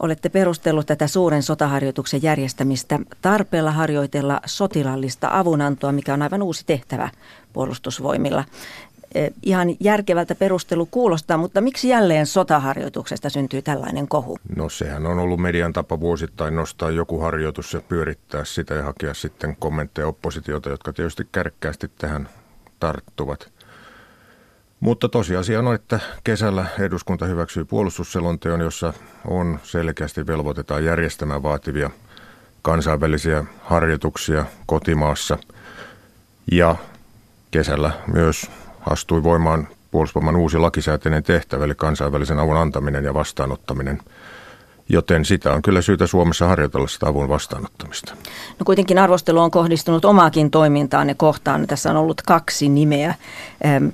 [0.00, 7.08] Olette perustellut tätä suuren sotaharjoituksen järjestämistä tarpeella harjoitella sotilallista avunantoa, mikä on aivan uusi tehtävä
[7.52, 8.44] puolustusvoimilla.
[9.14, 14.38] E, ihan järkevältä perustelu kuulostaa, mutta miksi jälleen sotaharjoituksesta syntyy tällainen kohu?
[14.56, 19.14] No sehän on ollut median tapa vuosittain nostaa joku harjoitus ja pyörittää sitä ja hakea
[19.14, 22.28] sitten kommentteja oppositiota, jotka tietysti kärkkäästi tähän
[22.80, 23.53] tarttuvat.
[24.84, 28.92] Mutta tosiasia on, että kesällä eduskunta hyväksyy puolustusselonteon, jossa
[29.26, 31.90] on selkeästi velvoitetaan järjestämään vaativia
[32.62, 35.38] kansainvälisiä harjoituksia kotimaassa.
[36.52, 36.76] Ja
[37.50, 38.50] kesällä myös
[38.90, 44.00] astui voimaan puolustusvoiman uusi lakisääteinen tehtävä, eli kansainvälisen avun antaminen ja vastaanottaminen–
[44.88, 48.14] Joten sitä on kyllä syytä Suomessa harjoitella sitä avun vastaanottamista.
[48.58, 51.66] No kuitenkin arvostelu on kohdistunut omaakin toimintaanne kohtaan.
[51.66, 53.14] Tässä on ollut kaksi nimeä.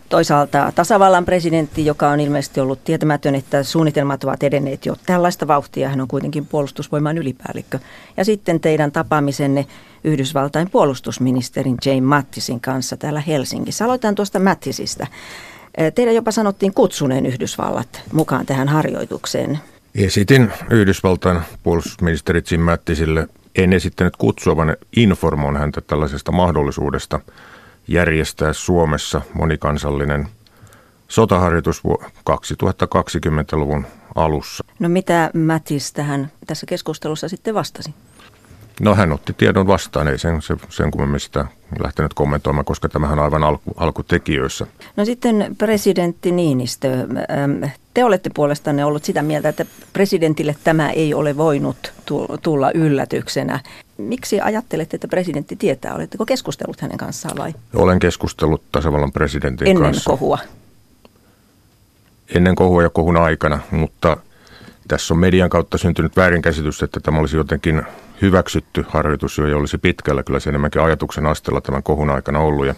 [0.09, 5.89] Toisaalta tasavallan presidentti, joka on ilmeisesti ollut tietämätön, että suunnitelmat ovat edenneet jo tällaista vauhtia.
[5.89, 7.79] Hän on kuitenkin puolustusvoiman ylipäällikkö.
[8.17, 9.67] Ja sitten teidän tapaamisenne
[10.05, 13.85] Yhdysvaltain puolustusministerin Jane Mattisin kanssa täällä Helsingissä.
[13.85, 15.07] Aloitetaan tuosta Mattisista.
[15.95, 19.59] Teidän jopa sanottiin kutsuneen Yhdysvallat mukaan tähän harjoitukseen.
[19.95, 27.21] Esitin Yhdysvaltain puolustusministeri Jim Mattisille, en esittänyt kutsua, vaan informoin häntä tällaisesta mahdollisuudesta
[27.89, 30.29] järjestää Suomessa monikansallinen
[31.09, 31.83] sotaharjoitus
[32.31, 34.65] 2020-luvun alussa.
[34.79, 37.95] No mitä Mattis tähän tässä keskustelussa sitten vastasi?
[38.81, 41.45] No hän otti tiedon vastaan, ei sen, sen, sen kummemmin sitä
[41.83, 44.67] lähtenyt kommentoimaan, koska tämähän on aivan alku, alkutekijöissä.
[44.97, 47.07] No sitten presidentti Niinistö,
[47.95, 51.93] te olette puolestanne ollut sitä mieltä, että presidentille tämä ei ole voinut
[52.43, 53.61] tulla yllätyksenä.
[53.97, 55.95] Miksi ajattelette, että presidentti tietää?
[55.95, 57.55] Oletteko keskustellut hänen kanssaan vai?
[57.75, 60.11] Olen keskustellut tasavallan presidentin Ennen kanssa.
[60.11, 60.39] Ennen kohua?
[62.35, 64.17] Ennen kohua ja kohun aikana, mutta
[64.89, 67.83] tässä on median kautta syntynyt väärinkäsitys, että tämä olisi jotenkin
[68.23, 70.23] hyväksytty harjoitus jo olisi pitkällä.
[70.23, 72.75] Kyllä se enemmänkin ajatuksen asteella tämän kohun aikana ollut ja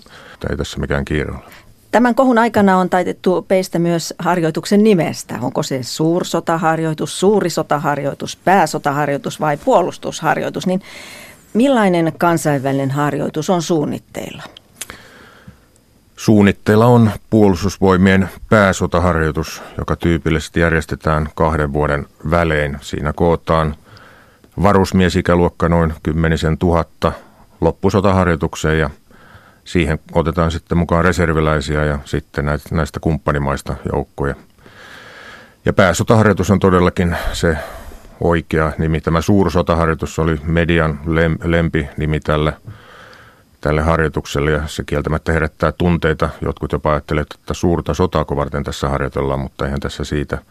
[0.50, 1.52] ei tässä mikään kiire ole.
[1.90, 5.38] Tämän kohun aikana on taitettu peistä myös harjoituksen nimestä.
[5.40, 10.66] Onko se suursotaharjoitus, suuri sotaharjoitus, pääsotaharjoitus vai puolustusharjoitus?
[10.66, 10.82] Niin
[11.54, 14.42] millainen kansainvälinen harjoitus on suunnitteilla?
[16.16, 22.78] Suunnitteilla on puolustusvoimien pääsotaharjoitus, joka tyypillisesti järjestetään kahden vuoden välein.
[22.80, 23.74] Siinä kootaan
[24.62, 27.12] varusmiesikäluokka noin kymmenisen tuhatta
[27.60, 28.90] loppusotaharjoitukseen ja
[29.64, 34.34] siihen otetaan sitten mukaan reserviläisiä ja sitten näistä, kumppanimaista joukkoja.
[35.64, 37.56] Ja pääsotaharjoitus on todellakin se
[38.20, 39.00] oikea nimi.
[39.00, 41.00] Tämä suursotaharjoitus oli median
[41.44, 42.52] lempi nimi tälle,
[43.60, 46.28] tälle harjoitukselle ja se kieltämättä herättää tunteita.
[46.40, 50.38] Jotkut jopa ajattelevat, että suurta sotaa varten tässä harjoitellaan, mutta eihän tässä siitä–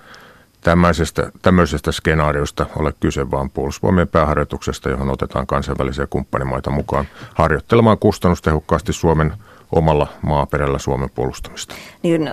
[0.62, 8.94] tämmöisestä, tämmöisestä skenaariosta ole kyse, vaan puolustusvoimien pääharjoituksesta, johon otetaan kansainvälisiä kumppanimaita mukaan harjoittelemaan kustannustehokkaasti
[8.94, 9.34] Suomen
[9.72, 11.76] omalla maaperällä Suomen puolustamista.
[12.04, 12.30] Niin,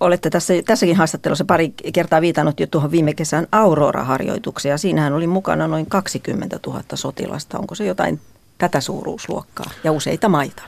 [0.00, 5.26] olette tässä, tässäkin haastattelussa pari kertaa viitannut jo tuohon viime kesän Aurora-harjoitukseen, ja siinähän oli
[5.26, 7.58] mukana noin 20 000 sotilasta.
[7.58, 8.20] Onko se jotain
[8.58, 10.62] tätä suuruusluokkaa ja useita maita?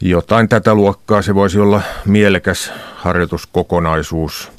[0.00, 1.22] Jotain tätä luokkaa.
[1.22, 4.52] Se voisi olla mielekäs harjoituskokonaisuus.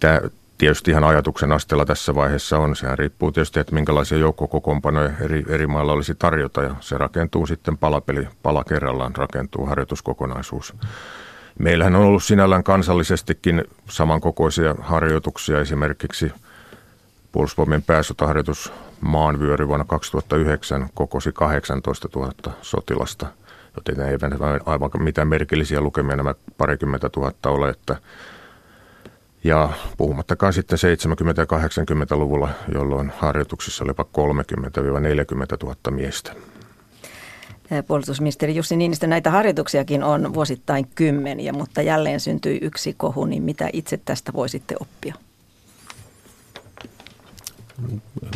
[0.00, 0.20] Tämä
[0.62, 2.76] tietysti ihan ajatuksen asteella tässä vaiheessa on.
[2.76, 7.78] Sehän riippuu tietysti, että minkälaisia joukkokokoonpanoja eri, eri mailla olisi tarjota ja se rakentuu sitten
[7.78, 10.74] palapeli, pala kerrallaan rakentuu harjoituskokonaisuus.
[11.58, 16.32] Meillähän on ollut sinällään kansallisestikin samankokoisia harjoituksia esimerkiksi
[17.32, 22.32] Puolustusvoimien pääsotaharjoitus maanvyöry vuonna 2009 kokosi 18 000
[22.62, 23.26] sotilasta,
[23.76, 24.16] joten ei
[24.66, 27.96] aivan mitään merkillisiä lukemia nämä parikymmentä tuhatta ole, että
[29.44, 34.06] ja puhumattakaan sitten 70- ja 80-luvulla, jolloin harjoituksissa oli jopa 30-40
[35.62, 36.32] 000 miestä.
[37.86, 43.68] Puolustusministeri Jussi Niinistö, näitä harjoituksiakin on vuosittain kymmeniä, mutta jälleen syntyi yksi kohu, niin mitä
[43.72, 45.14] itse tästä voisitte oppia?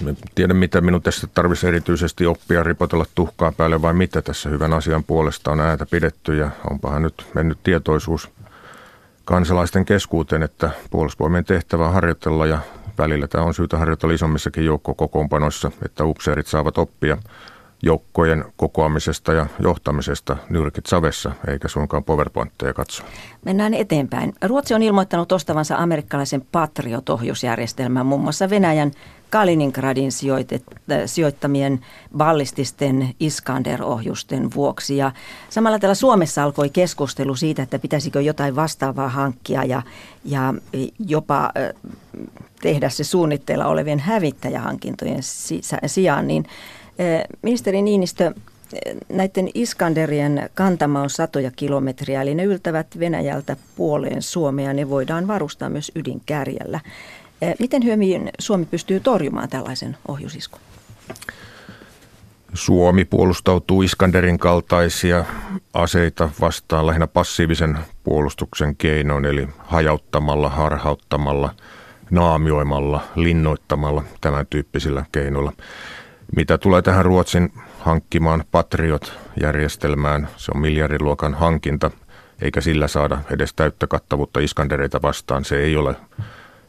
[0.06, 4.72] En tiedä, mitä minun tässä tarvitsisi erityisesti oppia, ripotella tuhkaa päälle vai mitä tässä hyvän
[4.72, 8.28] asian puolesta on ääntä pidetty ja onpahan nyt mennyt tietoisuus
[9.26, 12.58] kansalaisten keskuuteen, että puolustusvoimien tehtävä harjoitella ja
[12.98, 17.18] välillä tämä on syytä harjoitella isommissakin joukkokokoonpanoissa, että upseerit saavat oppia
[17.86, 23.02] joukkojen kokoamisesta ja johtamisesta nyrkit savessa, eikä suinkaan powerpointteja katso.
[23.44, 24.32] Mennään eteenpäin.
[24.42, 28.90] Ruotsi on ilmoittanut ostavansa amerikkalaisen Patriot-ohjusjärjestelmän muun muassa Venäjän
[29.30, 30.10] Kaliningradin
[30.42, 31.80] äh, sijoittamien
[32.16, 34.96] ballististen Iskander-ohjusten vuoksi.
[34.96, 35.12] Ja
[35.50, 39.82] samalla täällä Suomessa alkoi keskustelu siitä, että pitäisikö jotain vastaavaa hankkia ja,
[40.24, 40.54] ja
[40.98, 41.94] jopa äh,
[42.62, 45.22] tehdä se suunnitteilla olevien hävittäjähankintojen
[45.86, 46.26] sijaan.
[46.28, 46.46] Niin
[47.42, 48.34] ministeri Niinistö,
[49.08, 54.72] näiden Iskanderien kantama on satoja kilometriä, eli ne yltävät Venäjältä puoleen Suomea.
[54.72, 56.80] Ne voidaan varustaa myös ydinkärjellä.
[57.42, 60.60] Eh, miten hyvin Suomi pystyy torjumaan tällaisen ohjusiskun?
[62.54, 65.24] Suomi puolustautuu Iskanderin kaltaisia
[65.74, 71.54] aseita vastaan lähinnä passiivisen puolustuksen keinoin, eli hajauttamalla, harhauttamalla,
[72.10, 75.52] naamioimalla, linnoittamalla, tämän tyyppisillä keinoilla.
[76.36, 81.90] Mitä tulee tähän Ruotsin hankkimaan Patriot-järjestelmään, se on miljardiluokan hankinta,
[82.42, 85.44] eikä sillä saada edes täyttä kattavuutta Iskandereita vastaan.
[85.44, 85.96] Se ei ole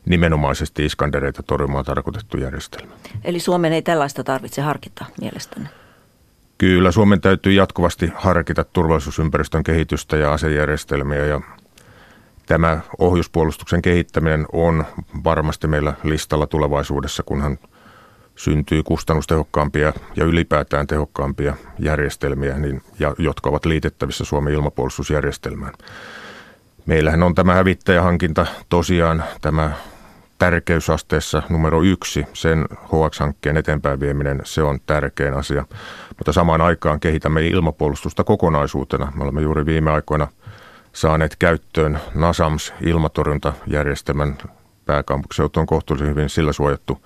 [0.05, 2.93] nimenomaisesti Iskandereita torjumaan tarkoitettu järjestelmä.
[3.23, 5.69] Eli Suomen ei tällaista tarvitse harkita mielestänne?
[6.57, 11.41] Kyllä, Suomen täytyy jatkuvasti harkita turvallisuusympäristön kehitystä ja asejärjestelmiä ja
[12.45, 14.85] tämä ohjuspuolustuksen kehittäminen on
[15.23, 17.57] varmasti meillä listalla tulevaisuudessa, kunhan
[18.37, 25.73] syntyy kustannustehokkaampia ja ylipäätään tehokkaampia järjestelmiä, niin, ja, jotka ovat liitettävissä Suomen ilmapuolustusjärjestelmään.
[26.85, 29.71] Meillähän on tämä hävittäjähankinta tosiaan tämä
[30.39, 35.65] tärkeysasteessa numero yksi, sen HX-hankkeen eteenpäin vieminen, se on tärkein asia.
[36.17, 39.11] Mutta samaan aikaan kehitämme ilmapuolustusta kokonaisuutena.
[39.15, 40.27] Me olemme juuri viime aikoina
[40.93, 44.37] saaneet käyttöön NASAMS ilmatorjuntajärjestelmän
[44.85, 47.01] pääkaupunkiseutu on kohtuullisen hyvin sillä suojattu.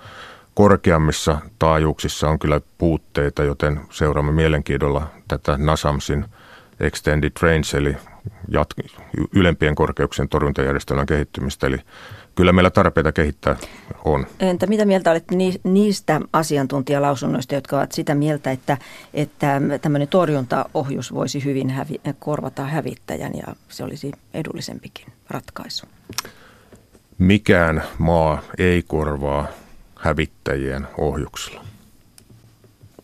[0.53, 6.25] Korkeammissa taajuuksissa on kyllä puutteita, joten seuraamme mielenkiinnolla tätä NASAMSin
[6.79, 7.97] Extended Range eli
[8.51, 8.99] jat-
[9.35, 11.67] ylempien korkeuksien torjuntajärjestelmän kehittymistä.
[11.67, 11.77] Eli
[12.35, 13.55] kyllä meillä tarpeita kehittää
[14.05, 14.27] on.
[14.39, 18.77] Entä mitä mieltä olette niistä asiantuntijalausunnoista, jotka ovat sitä mieltä, että,
[19.13, 25.85] että tämmöinen torjuntaohjus voisi hyvin hävi, korvata hävittäjän ja se olisi edullisempikin ratkaisu?
[27.17, 29.47] Mikään maa ei korvaa
[30.01, 31.65] hävittäjien ohjuksella.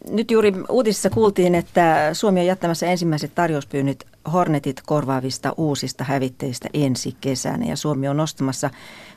[0.10, 7.16] Nyt juuri uutisissa kuultiin, että Suomi on jättämässä ensimmäiset tarjouspyynnit Hornetit korvaavista uusista hävitteistä ensi
[7.22, 8.70] kesänä ja Suomi on nostamassa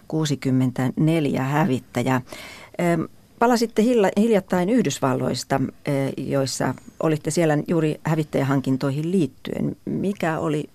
[0.08, 2.20] 64 hävittäjää.
[3.38, 3.82] Palasitte
[4.16, 5.60] hiljattain Yhdysvalloista,
[6.16, 9.76] joissa olitte siellä juuri hävittäjähankintoihin liittyen.
[9.84, 10.70] Mikä oli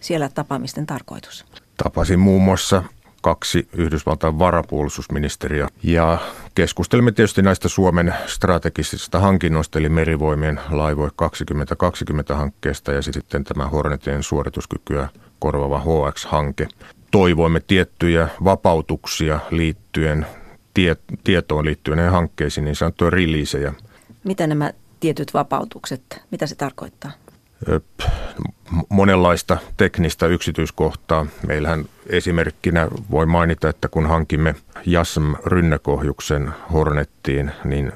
[0.00, 1.44] siellä tapaamisten tarkoitus?
[1.82, 2.82] Tapasin muun muassa
[3.20, 5.68] kaksi Yhdysvaltain varapuolustusministeriä.
[5.82, 6.18] Ja
[6.54, 15.08] keskustelimme tietysti näistä Suomen strategisista hankinnoista, eli merivoimien laivoi 2020-hankkeesta ja sitten tämä Hornetien suorituskykyä
[15.38, 16.68] korvaava HX-hanke.
[17.10, 20.26] Toivoimme tiettyjä vapautuksia liittyen
[20.74, 23.72] tie, tietoon liittyen hankkeisiin, niin sanottuja releasejä.
[24.24, 27.10] Mitä nämä tietyt vapautukset, mitä se tarkoittaa?
[28.88, 31.26] Monenlaista teknistä yksityiskohtaa.
[31.46, 34.54] Meillähän esimerkkinä voi mainita, että kun hankimme
[34.86, 37.92] JASM rynnäkohjuksen Hornettiin, niin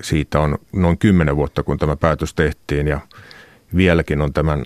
[0.00, 3.00] siitä on noin kymmenen vuotta, kun tämä päätös tehtiin ja
[3.76, 4.64] vieläkin on tämän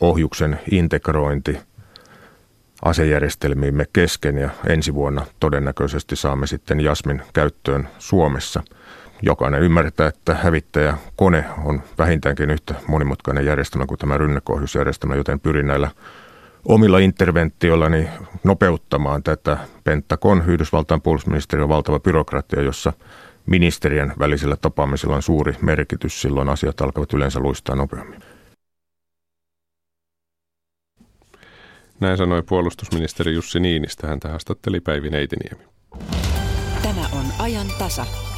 [0.00, 1.58] ohjuksen integrointi
[2.82, 8.62] asejärjestelmiimme kesken ja ensi vuonna todennäköisesti saamme sitten Jasmin käyttöön Suomessa–
[9.22, 15.66] jokainen ymmärtää, että hävittäjä kone on vähintäänkin yhtä monimutkainen järjestelmä kuin tämä rynnekohjusjärjestelmä, joten pyrin
[15.66, 15.90] näillä
[16.64, 18.08] omilla interventioillani
[18.44, 22.92] nopeuttamaan tätä Pentagon, Yhdysvaltain puolustusministeriön valtava byrokratia, jossa
[23.46, 26.20] ministerien välisillä tapaamisilla on suuri merkitys.
[26.22, 28.20] Silloin asiat alkavat yleensä luistaa nopeammin.
[32.00, 34.06] Näin sanoi puolustusministeri Jussi Niinistä.
[34.06, 35.64] Häntä haastatteli Päivi Neitiniemi.
[36.82, 38.33] Tämä on ajan tasa.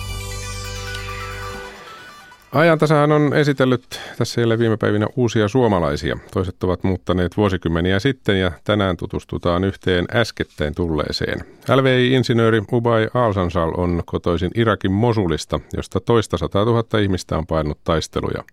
[2.56, 6.18] Ajantasahan on esitellyt tässä jälleen viime päivinä uusia suomalaisia.
[6.32, 11.38] Toiset ovat muuttaneet vuosikymmeniä sitten ja tänään tutustutaan yhteen äskettäin tulleeseen.
[11.76, 18.44] LVI-insinööri Ubay Alsansal on kotoisin Irakin Mosulista, josta toista sataa tuhatta ihmistä on painut taisteluja.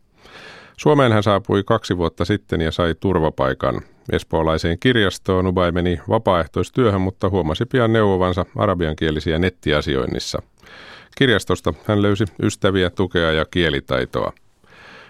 [0.77, 3.81] Suomeen hän saapui kaksi vuotta sitten ja sai turvapaikan.
[4.11, 10.41] Espoolaiseen kirjastoon Ubay meni vapaaehtoistyöhön, mutta huomasi pian neuvovansa arabiankielisiä nettiasioinnissa–
[11.18, 14.32] Kirjastosta hän löysi ystäviä, tukea ja kielitaitoa.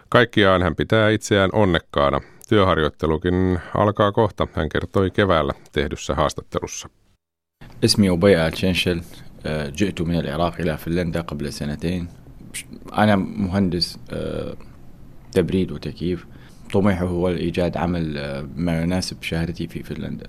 [0.09, 2.21] Kaikkiaan hän pitää itseään onnekkaana.
[2.49, 6.89] Työharjoittelukin alkaa kohta, hän kertoi keväällä tehdyssä haastattelussa.
[7.85, 8.53] اسمي أبي آل
[9.77, 12.09] جئت من العراق إلى فنلندا قبل سنتين
[12.99, 13.99] أنا مهندس
[15.33, 16.27] تبريد وتكييف
[16.73, 18.19] طموحي هو إيجاد عمل
[18.57, 20.27] ما يناسب شهادتي في فنلندا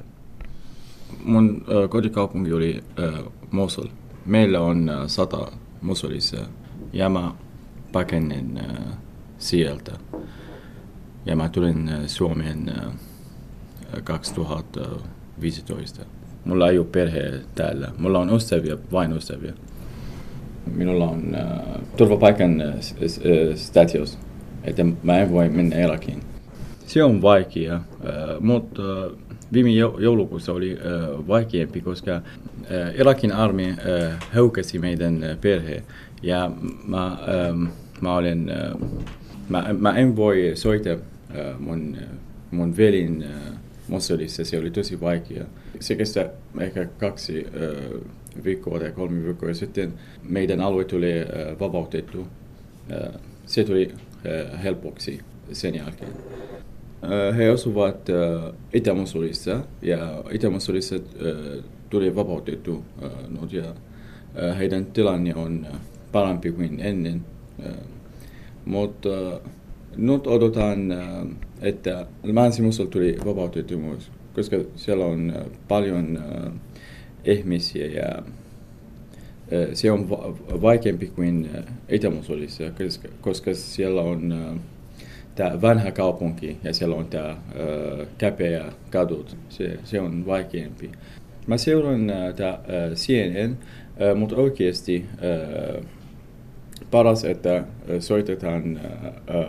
[1.25, 2.83] من kotikaupunki oli
[3.51, 3.87] Mosul.
[4.25, 5.51] Meillä on sata
[5.84, 6.36] Mosulissa
[6.92, 7.32] ja mä
[7.92, 8.64] pakenin äh,
[9.38, 9.92] sieltä.
[11.26, 12.84] Ja mä tulin äh, Suomeen äh,
[14.04, 16.04] 2015.
[16.44, 17.88] Mulla ei ole perhe täällä.
[17.98, 19.52] Mulla on ystäviä, vain ystäviä.
[20.74, 21.58] Minulla on äh,
[21.96, 22.74] turvapaikan äh,
[23.54, 24.18] status,
[24.64, 26.20] että mä en voi mennä Irakiin.
[26.86, 27.80] Se on vaikea, äh,
[28.40, 29.12] mutta äh,
[29.52, 32.22] viime joulukuussa oli äh, vaikeampi, koska äh,
[33.00, 35.82] Irakin armeija äh, höykäsi meidän äh, perhe.
[36.22, 36.50] Ja
[36.86, 37.64] mä, ähm,
[38.00, 38.88] mä, olen, äh,
[39.48, 42.08] mä, mä en voi soittaa äh, mun, äh,
[42.50, 45.44] mun velin äh, Mosulissa, se oli tosi vaikea.
[45.80, 46.28] Se kestää
[46.60, 48.00] ehkä kaksi äh,
[48.44, 51.26] viikkoa tai kolme viikkoa sitten meidän alue tuli äh,
[51.60, 52.26] vapautettu.
[52.92, 55.20] Äh, se tuli äh, helpoksi
[55.52, 56.10] sen jälkeen.
[57.36, 58.08] He asuvat
[58.72, 60.96] Itä-Mosulissa ja Itä-Mosulissa
[61.90, 62.84] tuli vapautettu
[63.40, 63.74] nyt ja
[64.58, 65.66] heidän tilanne on
[66.12, 67.24] parempi kuin ennen.
[68.64, 69.40] Mutta
[69.96, 70.94] nyt odotan,
[71.60, 75.32] että Länsi-Mosul tuli vapautettu myös, koska siellä on
[75.68, 76.18] paljon
[77.24, 78.22] ihmisiä ja
[79.72, 80.10] se on
[80.62, 81.50] vaikeampi kuin
[81.88, 82.64] Itä-Mosulissa,
[83.20, 84.34] koska siellä on
[85.34, 87.36] tämä vanha kaupunki ja siellä on tämä
[88.18, 89.36] käpeä kadut.
[89.48, 90.90] Se, se on vaikeampi.
[91.46, 92.58] Mä seuraan tämä
[92.94, 93.56] CNN,
[94.14, 95.06] mutta oikeasti
[96.90, 97.64] paras, että
[98.00, 98.80] soitetaan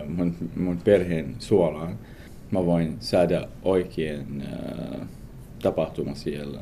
[0.08, 2.00] mun, mun perheen suoraan.
[2.52, 4.44] Mä voin saada oikein
[5.62, 6.60] tapahtuma siellä.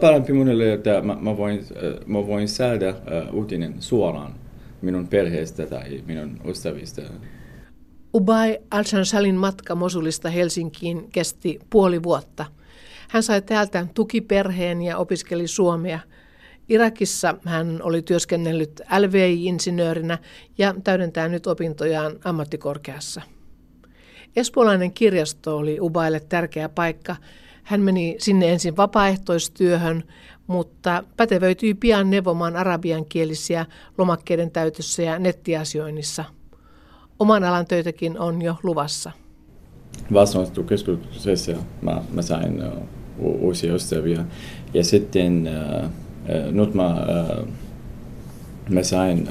[0.00, 1.60] Parempi monelle, että mä, mä, voin,
[2.06, 2.94] mä voin saada
[3.32, 4.34] uutinen suoraan
[4.82, 7.02] minun perheestä tai minun ystävistä.
[8.14, 12.46] Ubay Al-Shansalin matka Mosulista Helsinkiin kesti puoli vuotta.
[13.08, 15.98] Hän sai täältä tukiperheen ja opiskeli suomea.
[16.68, 20.18] Irakissa hän oli työskennellyt LVI-insinöörinä
[20.58, 23.22] ja täydentää nyt opintojaan ammattikorkeassa.
[24.36, 27.16] Espoolainen kirjasto oli Ubaille tärkeä paikka.
[27.62, 30.04] Hän meni sinne ensin vapaaehtoistyöhön,
[30.46, 33.66] mutta pätevöityi pian neuvomaan arabiankielisiä
[33.98, 36.24] lomakkeiden täytössä ja nettiasioinnissa–
[37.18, 39.10] oman alan töitäkin on jo luvassa.
[40.12, 41.52] Vastaanottokeskuksessa
[41.82, 44.24] mä, mä sain uh, uusia ystäviä
[44.74, 47.48] ja sitten uh, uh, nyt mä, uh,
[48.68, 49.28] mä sain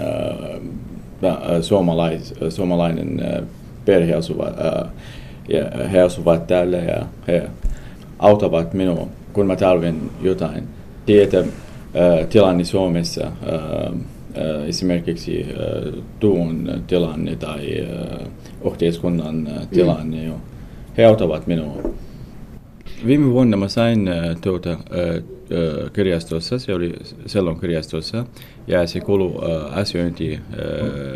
[1.22, 3.48] uh, suomalais, suomalainen uh,
[3.86, 4.90] perhe asuva, uh,
[5.50, 7.50] ja he asuvat täällä ja he
[8.20, 10.68] auttavat minua, kun mä tarvin jotain.
[11.06, 13.98] Tietä uh, tilanne Suomessa uh,
[14.68, 17.88] esimerkiksi äh, tuon tilanne tai
[18.66, 20.28] yhteiskunnan tilanne.
[20.28, 20.34] Mm.
[20.98, 21.94] He auttavat minua.
[23.08, 24.10] Viime vuonna mä sain
[24.42, 24.78] tuota,
[25.94, 26.94] kirjastossa, se oli
[27.26, 28.26] Sellon kirjastossa,
[28.68, 29.32] ja se kuului
[29.72, 30.40] asiointi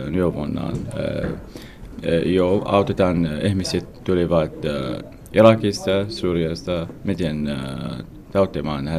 [0.10, 0.78] neuvonnaan.
[2.26, 4.52] Jo autetaan ihmiset tulivat
[5.34, 7.50] Irakista, Syyriasta, miten
[8.32, 8.90] täyttämään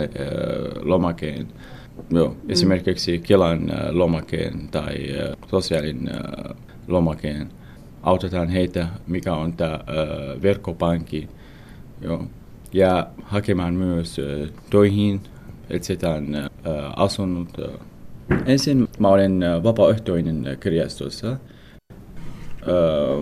[0.83, 1.47] lomakeen.
[2.11, 2.51] Joo, mm.
[2.51, 6.57] esimerkiksi Kelan äh, lomakeen tai äh, sosiaalin äh,
[6.89, 7.49] lomakeen.
[8.03, 9.81] Autetaan heitä, mikä on tämä
[10.43, 11.29] verkkopankki.
[12.01, 12.25] Joo.
[12.73, 14.17] Ja hakemaan myös
[14.71, 15.21] töihin,
[15.71, 16.51] etsitään
[16.97, 17.49] asunnot.
[18.47, 21.37] Ensin mä olen vapaaehtoinen kirjastossa.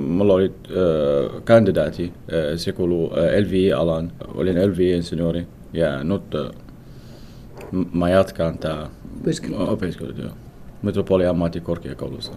[0.09, 0.55] mulla oli
[1.45, 2.13] kandidaati,
[2.57, 3.13] se kuuluu
[3.47, 4.13] LVI-alan.
[4.35, 6.23] Olin LVI-insinööri ja nyt
[7.93, 8.91] Mä jatkan tää
[9.59, 10.31] opiskelut, joo.
[10.83, 12.33] Metropoli ammattikorkeakoulussa.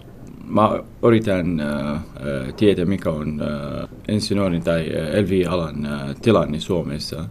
[0.47, 2.03] Mä yritän äh,
[2.57, 7.25] tietää, mikä on äh, insinöörin tai äh, LV-alan äh, tilanne Suomessa.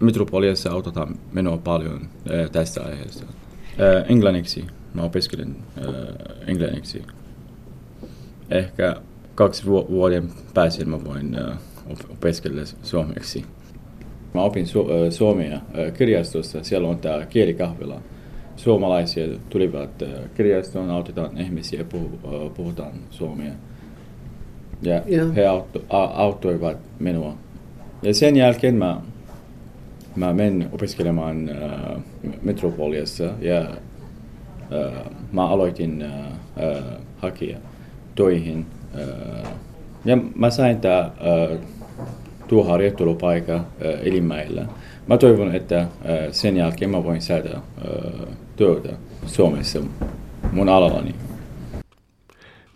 [0.00, 3.24] Metropoliassa autetaan minua paljon äh, tästä aiheesta.
[3.70, 4.66] Äh, englanniksi.
[4.94, 5.94] mä opiskelen äh,
[6.46, 7.02] englanniksi.
[8.50, 8.96] Ehkä
[9.34, 11.58] kaksi vuoden päästä mä voin äh,
[12.10, 13.44] opiskella suomeksi.
[14.34, 15.60] Mä opin su- suomea
[15.98, 18.00] kirjastossa, siellä on tämä kielikahvila.
[18.56, 20.02] Suomalaisia tulivat
[20.34, 23.52] kirjastoon, autetaan ihmisiä, puhu, äh, puhutaan suomea.
[24.82, 25.34] Ja yeah.
[25.34, 27.34] he autto, auttoivat minua.
[28.02, 29.00] Ja sen jälkeen mä,
[30.16, 32.02] mä menin opiskelemaan äh,
[32.42, 36.84] Metropoliassa ja äh, mä aloitin äh, äh,
[37.16, 37.58] hakea
[38.14, 38.66] töihin.
[38.98, 39.52] Äh,
[40.04, 41.12] ja mä sain tää äh,
[41.78, 41.79] tuo
[42.58, 43.62] harjoittelupaikka äh,
[44.02, 44.66] Elimäillä.
[45.06, 45.88] Mä toivon, että äh,
[46.30, 48.88] sen jälkeen mä voin saada äh, työtä
[49.26, 49.80] Suomessa
[50.52, 51.14] mun alallani.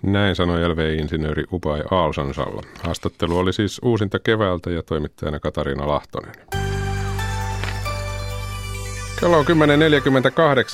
[0.03, 2.62] Näin sanoi LV-insinööri Ubai Aalsansalla.
[2.83, 6.64] Haastattelu oli siis uusinta keväältä ja toimittajana Katariina Lahtonen.
[9.21, 9.53] Kello on 10.48.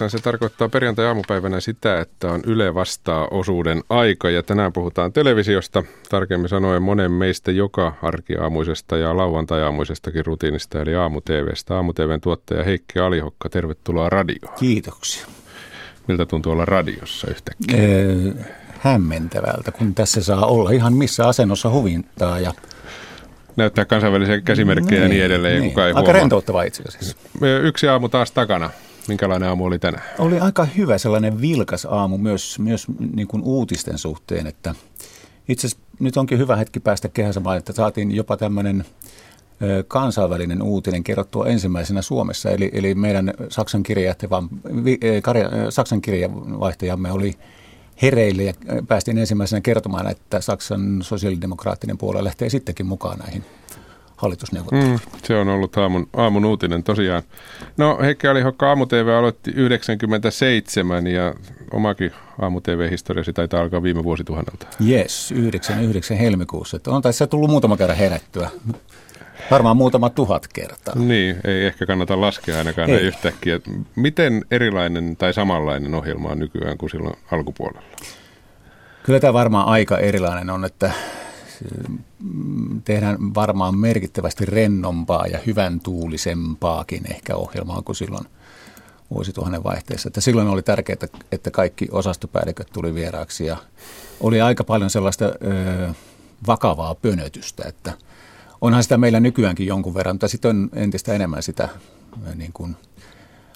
[0.08, 4.30] Se tarkoittaa perjantai-aamupäivänä sitä, että on Yle vastaa osuuden aika.
[4.30, 11.74] Ja tänään puhutaan televisiosta, tarkemmin sanoen monen meistä joka arkiaamuisesta ja lauantajaamuisestakin rutiinista, eli aamu-tvstä.
[11.74, 14.54] Aamu-tvn tuottaja Heikki Alihokka, tervetuloa radioon.
[14.58, 15.26] Kiitoksia.
[16.08, 17.78] Miltä tuntuu olla radiossa yhtäkkiä?
[17.78, 18.32] Ee,
[18.78, 22.52] hämmentävältä, kun tässä saa olla ihan missä asennossa huvintaa ja
[23.56, 25.60] näyttää kansainvälisiä käsimerkkejä niin, ja niin edelleen.
[25.60, 25.70] Niin.
[25.70, 27.16] Kuka ei Aika rentouttavaa itse asiassa.
[27.62, 28.70] Yksi aamu taas takana.
[29.08, 30.04] Minkälainen aamu oli tänään?
[30.18, 34.74] Oli aika hyvä sellainen vilkas aamu myös, myös niin kuin uutisten suhteen, että
[35.48, 38.84] itse asiassa nyt onkin hyvä hetki päästä kehäsemään, että saatiin jopa tämmöinen
[39.88, 42.50] kansainvälinen uutinen kerrottua ensimmäisenä Suomessa.
[42.50, 43.82] Eli, eli meidän Saksan,
[45.68, 47.34] Saksan kirjavaihtajamme oli
[48.02, 48.52] hereille ja
[48.88, 53.44] päästiin ensimmäisenä kertomaan, että Saksan sosiaalidemokraattinen puolue lähtee sittenkin mukaan näihin
[54.16, 54.92] hallitusneuvotteluihin.
[54.92, 57.22] Mm, se on ollut aamun, aamun uutinen tosiaan.
[57.76, 61.34] No Heikki Alihokka Aamu TV aloitti 97 ja
[61.72, 64.66] omakin Aamu TV-historiasi taitaa alkaa viime vuosituhannelta.
[64.88, 66.80] Yes, 99 helmikuussa.
[66.86, 68.50] On tässä tullut muutama kerran herättyä.
[69.50, 70.94] Varmaan muutama tuhat kertaa.
[70.94, 73.00] Niin, ei ehkä kannata laskea ainakaan ei.
[73.00, 73.60] yhtäkkiä.
[73.96, 77.86] Miten erilainen tai samanlainen ohjelma on nykyään kuin silloin alkupuolella?
[79.02, 80.92] Kyllä tämä varmaan aika erilainen on, että
[82.18, 88.24] mm, tehdään varmaan merkittävästi rennompaa ja hyvän tuulisempaakin ehkä ohjelmaa kuin silloin
[89.10, 90.08] vuosituhannen vaihteessa.
[90.08, 90.96] Että silloin oli tärkeää,
[91.32, 93.56] että kaikki osastopäälliköt tuli vieraaksi ja
[94.20, 95.94] oli aika paljon sellaista ö,
[96.46, 97.92] vakavaa pönötystä, että–
[98.60, 101.68] onhan sitä meillä nykyäänkin jonkun verran, mutta sitten on entistä enemmän sitä
[102.34, 102.76] niin kuin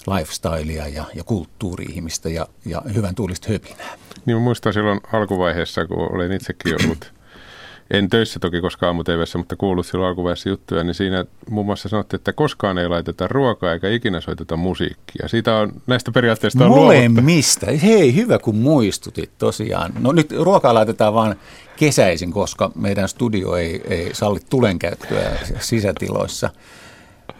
[0.06, 3.98] lifestylea ja, ja kulttuuri-ihmistä ja, ja hyvän tuulista höpinää.
[4.26, 7.12] Niin muistan silloin alkuvaiheessa, kun olin itsekin ollut
[7.90, 9.02] en töissä toki koskaan aamu
[9.38, 13.72] mutta kuullut silloin alkuvaiheessa juttuja, niin siinä muun muassa sanottiin, että koskaan ei laiteta ruokaa
[13.72, 15.28] eikä ikinä soiteta musiikkia.
[15.28, 17.66] Siitä on näistä periaatteista on Molemmista.
[17.82, 19.92] Hei, hyvä kun muistutit tosiaan.
[19.98, 21.36] No nyt ruokaa laitetaan vaan
[21.76, 26.50] kesäisin, koska meidän studio ei, ei salli tulenkäyttöä sisätiloissa.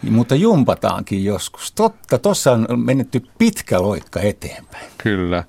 [0.09, 1.71] Mutta jumpataankin joskus.
[1.71, 4.85] Totta, tuossa on menetty pitkä loikka eteenpäin.
[4.97, 5.43] Kyllä.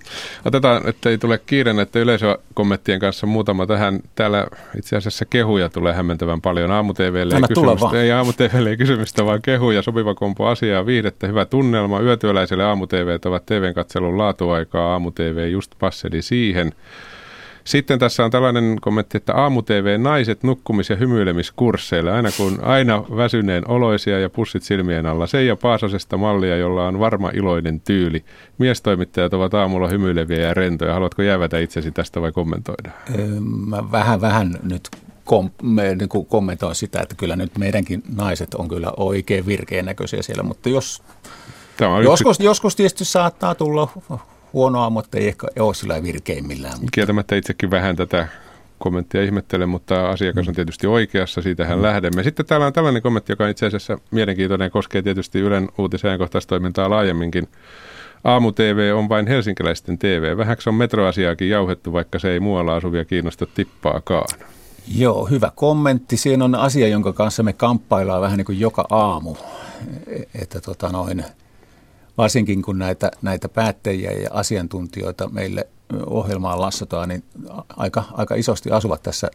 [0.45, 4.01] Otetaan, että ei tule kiire että yleisökommenttien kanssa muutama tähän.
[4.14, 4.47] Täällä
[4.78, 6.70] itse asiassa kehuja tulee hämmentävän paljon.
[6.70, 8.32] Aamu-TVlle ei, kysymystä, ei aamu
[8.70, 9.82] ei kysymystä, vaan kehuja.
[9.82, 12.01] Sopiva kompo asiaa, viihdettä, hyvä tunnelma.
[12.01, 14.93] Yötyöläiselle aamu-TV ovat TVn katselun laatuaikaa.
[14.93, 16.72] Aamu-TV just passeli siihen.
[17.66, 22.14] Sitten tässä on tällainen kommentti, että aamu-tv naiset nukkumis- ja hymyilemiskursseilla.
[22.14, 25.26] Aina kun aina väsyneen oloisia ja pussit silmien alla.
[25.26, 28.24] Seija Paasasesta mallia, jolla on varma iloinen tyyli.
[28.58, 30.92] Miestoimittajat ovat aamulla hymyileviä ja rentoja.
[30.92, 32.90] Haluatko jäävätä itsesi tästä vai kommentoida?
[33.66, 34.88] Mä vähän, vähän nyt
[35.24, 39.84] kom, me, niin kuin kommentoin sitä, että kyllä nyt meidänkin naiset on kyllä oikein virkeän
[39.84, 41.02] näköisiä siellä, mutta jos
[41.76, 42.44] Tämä joskus, yksi...
[42.44, 43.88] joskus tietysti saattaa tulla
[44.57, 46.78] huonoa, mutta ei ehkä ole sillä virkeimmillään.
[46.92, 48.28] Kieltämättä itsekin vähän tätä
[48.78, 50.54] kommenttia ihmettelen, mutta asiakas on mm.
[50.54, 51.82] tietysti oikeassa, siitähän mm.
[51.82, 52.22] lähdemme.
[52.22, 56.90] Sitten täällä on tällainen kommentti, joka on itse asiassa mielenkiintoinen, koskee tietysti Ylen uutisen toimintaa
[56.90, 57.48] laajemminkin.
[58.24, 60.36] Aamu-TV on vain helsinkiläisten TV.
[60.36, 64.28] Vähäksi on metroasiaakin jauhettu, vaikka se ei muualla asuvia kiinnosta tippaakaan.
[64.94, 66.16] Joo, hyvä kommentti.
[66.16, 69.36] Siinä on asia, jonka kanssa me kamppaillaan vähän niin kuin joka aamu.
[70.07, 71.24] E-, että tota noin,
[72.18, 75.66] varsinkin kun näitä, näitä päättäjiä ja asiantuntijoita meille
[76.06, 77.24] ohjelmaan lassataan, niin
[77.76, 79.30] aika, aika isosti asuvat tässä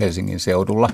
[0.00, 0.90] Helsingin seudulla.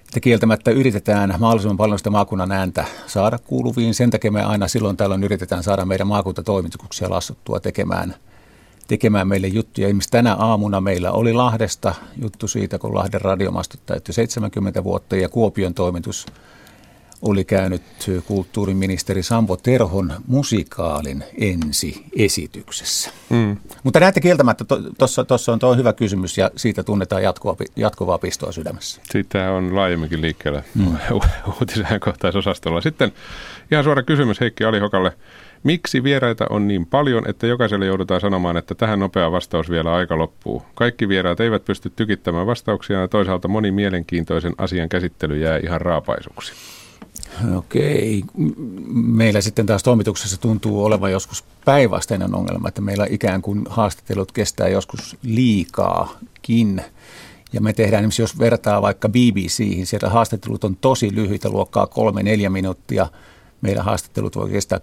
[0.00, 3.94] Että kieltämättä yritetään mahdollisimman paljon sitä maakunnan ääntä saada kuuluviin.
[3.94, 8.14] Sen takia me aina silloin tällöin yritetään saada meidän maakuntatoimituksia lassuttua tekemään,
[8.88, 9.86] tekemään meille juttuja.
[9.86, 15.28] Esimerkiksi tänä aamuna meillä oli Lahdesta juttu siitä, kun Lahden radiomastot täytti 70 vuotta ja
[15.28, 16.26] Kuopion toimitus–
[17.24, 17.82] oli käynyt
[18.26, 23.10] kulttuuriministeri Sampo Terhon musikaalin ensi-esityksessä.
[23.30, 23.56] Mm.
[23.82, 24.64] Mutta näette kieltämättä,
[24.98, 29.00] tuossa to, on tuo hyvä kysymys ja siitä tunnetaan jatkuvaa, jatkuvaa pistoa sydämessä.
[29.10, 30.96] Siitä on laajemminkin liikkeellä mm.
[31.58, 32.80] uutisajankohtaisosastolla.
[32.80, 33.12] Sitten
[33.70, 35.12] ihan suora kysymys Heikki Alihokalle.
[35.62, 40.18] Miksi vieraita on niin paljon, että jokaiselle joudutaan sanomaan, että tähän nopea vastaus vielä aika
[40.18, 40.62] loppuu?
[40.74, 46.52] Kaikki vieraat eivät pysty tykittämään vastauksia ja toisaalta moni mielenkiintoisen asian käsittely jää ihan raapaisuksi.
[47.56, 48.22] Okei.
[48.92, 54.68] Meillä sitten taas toimituksessa tuntuu olevan joskus päinvastainen ongelma, että meillä ikään kuin haastattelut kestää
[54.68, 56.82] joskus liikaakin.
[57.52, 62.22] Ja me tehdään esimerkiksi, jos vertaa vaikka BBCihin, siellä haastattelut on tosi lyhyitä, luokkaa kolme
[62.22, 63.06] neljä minuuttia.
[63.60, 64.80] Meidän haastattelut voi kestää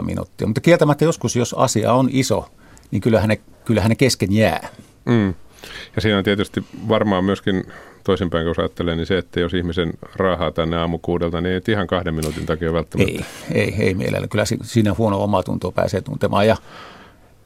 [0.00, 0.46] 10-12 minuuttia.
[0.46, 2.48] Mutta kieltämättä joskus, jos asia on iso,
[2.90, 4.68] niin kyllähän ne, kyllähän ne kesken jää.
[5.04, 5.34] Mm.
[5.96, 7.64] Ja siinä on tietysti varmaan myöskin
[8.04, 12.14] toisinpäin, kun ajattelee, niin se, että jos ihmisen raahaa tänne aamukuudelta, niin ei ihan kahden
[12.14, 13.24] minuutin takia välttämättä.
[13.52, 14.28] Ei, ei, ei mielellä.
[14.28, 16.46] Kyllä siinä huono omatuntoa pääsee tuntemaan.
[16.46, 16.56] Ja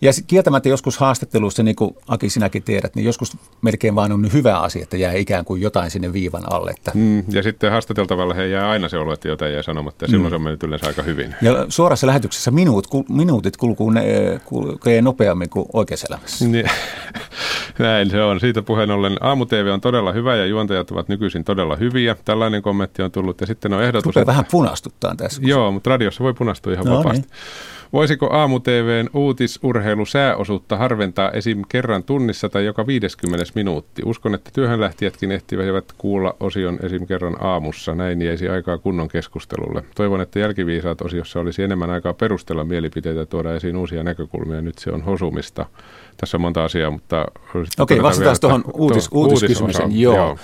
[0.05, 4.59] ja kieltämättä joskus haastatteluissa, niin kuin Aki sinäkin tiedät, niin joskus melkein vaan on hyvä
[4.59, 6.71] asia, että jää ikään kuin jotain sinne viivan alle.
[6.71, 6.91] Että.
[6.95, 10.27] Mm, ja sitten haastateltavalle he jää aina se olo, että jotain jää sanomatta ja silloin
[10.27, 10.31] mm.
[10.31, 11.35] se on mennyt yleensä aika hyvin.
[11.43, 14.05] Ja suorassa lähetyksessä minuut, minuutit kulkuu ne,
[14.45, 16.45] kulkee nopeammin kuin oikeassa elämässä.
[16.45, 16.71] Niin,
[17.79, 18.41] näin se on.
[18.41, 22.17] Siitä puheen ollen aamu-TV on todella hyvä ja juontajat ovat nykyisin todella hyviä.
[22.25, 24.07] Tällainen kommentti on tullut ja sitten on ehdotus.
[24.07, 24.33] Rupeaa että...
[24.33, 25.43] vähän punastuttaa tässä.
[25.45, 27.23] Joo, mutta radiossa voi punastua ihan no, vapaasti.
[27.23, 27.31] Niin.
[27.95, 31.63] Voisiko aamu-TVn uutisurheilu sääosuutta harventaa esim.
[31.69, 34.03] kerran tunnissa tai joka 50 minuutti?
[34.05, 37.07] Uskon, että työhönlähtijätkin ehtivät kuulla osion esim.
[37.07, 37.95] kerran aamussa.
[37.95, 39.85] Näin jäisi aikaa kunnon keskustelulle.
[39.95, 44.63] Toivon, että jälkiviisaat osiossa olisi enemmän aikaa perustella mielipiteitä ja tuoda esiin uusia näkökulmia.
[44.63, 45.67] Nyt se on hosumista.
[46.17, 47.27] Tässä on monta asiaa, mutta...
[47.79, 50.01] Okei, vastataan tuohon uutis, uutiskysymykseen.
[50.01, 50.17] Joo.
[50.17, 50.39] Joo.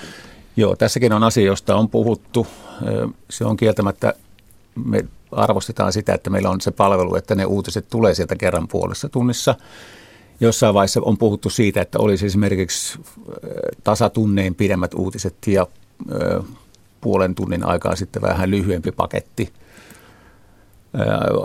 [0.56, 2.46] Joo, tässäkin on asia, josta on puhuttu.
[3.30, 4.14] Se on kieltämättä
[4.84, 9.08] me arvostetaan sitä, että meillä on se palvelu, että ne uutiset tulee sieltä kerran puolessa
[9.08, 9.54] tunnissa.
[10.40, 12.98] Jossain vaiheessa on puhuttu siitä, että olisi esimerkiksi
[13.84, 15.66] tasatunneen pidemmät uutiset ja
[17.00, 19.52] puolen tunnin aikaa sitten vähän lyhyempi paketti.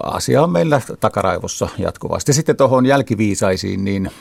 [0.04, 2.34] Asia on meillä takaraivossa jatkuvasti.
[2.34, 4.12] Sitten tuohon jälkiviisaisiin, niin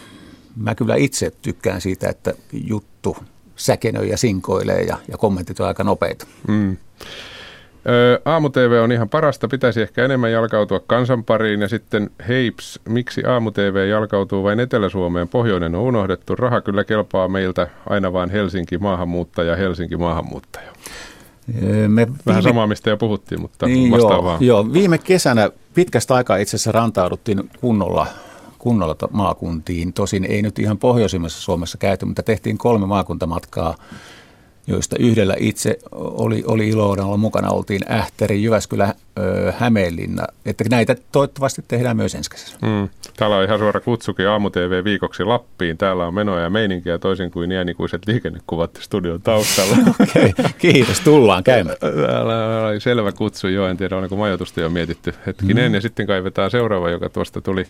[0.56, 3.16] mä kyllä itse tykkään siitä, että juttu
[3.56, 6.26] säkenöi ja sinkoilee ja, ja kommentit on aika nopeita.
[6.48, 6.76] Mm.
[8.24, 11.60] Aamu-TV on ihan parasta, pitäisi ehkä enemmän jalkautua kansan pariin.
[11.60, 17.66] Ja sitten heips, miksi Aamu-TV jalkautuu vain Etelä-Suomeen, pohjoinen on unohdettu, raha kyllä kelpaa meiltä.
[17.88, 20.72] Aina vain Helsinki maahanmuuttaja, Helsinki maahanmuuttaja.
[21.88, 22.42] Me Vähän viime...
[22.42, 27.50] samaa, mistä jo puhuttiin, mutta niin, joo, joo, viime kesänä pitkästä aikaa itse asiassa rantauduttiin
[27.60, 28.06] kunnolla
[28.64, 29.92] kunnolla maakuntiin.
[29.92, 33.74] Tosin ei nyt ihan pohjoisimmassa Suomessa käyty, mutta tehtiin kolme maakuntamatkaa
[34.66, 37.50] joista yhdellä itse oli, oli ilo olla mukana.
[37.50, 38.94] Oltiin Ähtäri, Jyväskylä,
[39.58, 40.26] Hämeenlinna.
[40.46, 42.56] Että näitä toivottavasti tehdään myös ensi kesässä.
[42.62, 42.88] Mm.
[43.16, 45.78] Täällä on ihan suora kutsukin aamu-tv viikoksi Lappiin.
[45.78, 49.76] Täällä on menoja ja meininkiä toisin kuin iänikuiset liikennekuvat studion taustalla.
[50.00, 50.50] Okei, okay.
[50.58, 51.00] kiitos.
[51.00, 51.76] Tullaan käymään.
[52.06, 53.66] Täällä oli selvä kutsu jo.
[53.68, 55.70] En tiedä, onko majoitusta jo mietitty hetkinen.
[55.70, 55.74] Mm.
[55.74, 57.66] Ja sitten kaivetaan seuraava, joka tuosta tuli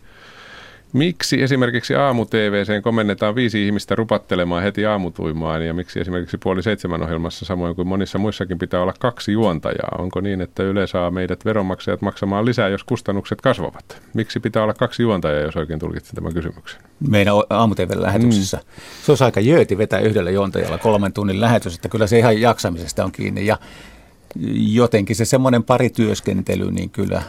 [0.95, 7.45] Miksi esimerkiksi aamu-TVCen komennetaan viisi ihmistä rupattelemaan heti aamutuimaan ja miksi esimerkiksi puoli seitsemän ohjelmassa
[7.45, 9.97] samoin kuin monissa muissakin pitää olla kaksi juontajaa?
[9.99, 14.03] Onko niin, että Yle saa meidät veronmaksajat maksamaan lisää, jos kustannukset kasvavat?
[14.15, 16.81] Miksi pitää olla kaksi juontajaa, jos oikein tulkitsin tämän kysymyksen?
[17.09, 18.57] Meidän aamu lähetyksessä.
[18.57, 18.63] Mm.
[19.03, 23.05] Se olisi aika jööti vetää yhdellä juontajalla kolmen tunnin lähetys, että kyllä se ihan jaksamisesta
[23.05, 23.59] on kiinni ja
[24.57, 27.23] jotenkin se semmoinen parityöskentely, niin kyllä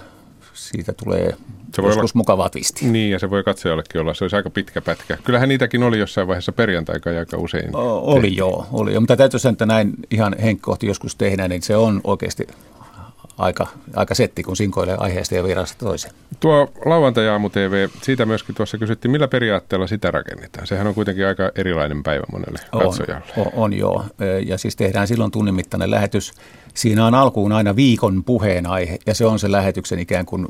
[0.55, 1.35] siitä tulee
[1.75, 2.85] se voi joskus olla, mukavaa twisti.
[2.85, 4.13] Niin, ja se voi katsojallekin olla.
[4.13, 5.17] Se olisi aika pitkä pätkä.
[5.23, 7.75] Kyllähän niitäkin oli jossain vaiheessa perjantai aika usein.
[7.75, 8.37] O, oli tehty.
[8.37, 8.99] joo, oli jo.
[8.99, 12.47] Mutta täytyy sanoa, että näin ihan henkkohti joskus tehdään, niin se on oikeasti
[13.37, 16.13] aika, aika setti, kun sinkoilee aiheesta ja virasta toiseen.
[16.39, 20.67] Tuo lauantai TV, siitä myöskin tuossa kysyttiin, millä periaatteella sitä rakennetaan?
[20.67, 23.25] Sehän on kuitenkin aika erilainen päivä monelle katsojalle.
[23.37, 24.05] On, on, on joo,
[24.45, 26.33] ja siis tehdään silloin tunnin mittainen lähetys
[26.75, 30.47] Siinä on alkuun aina viikon puheenaihe ja se on se lähetyksen ikään kuin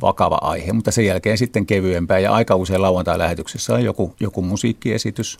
[0.00, 5.38] vakava aihe, mutta sen jälkeen sitten kevyempää ja aika usein lauantai-lähetyksessä on joku, joku musiikkiesitys.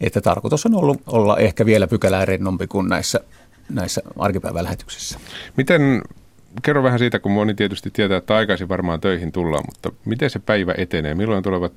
[0.00, 3.20] Että tarkoitus on ollut olla ehkä vielä pykälää rennompi kuin näissä,
[3.68, 5.18] näissä arkipäivälähetyksissä.
[5.56, 6.02] Miten
[6.62, 10.38] kerro vähän siitä, kun moni tietysti tietää, että aikaisin varmaan töihin tullaan, mutta miten se
[10.38, 11.14] päivä etenee?
[11.14, 11.72] Milloin tulevat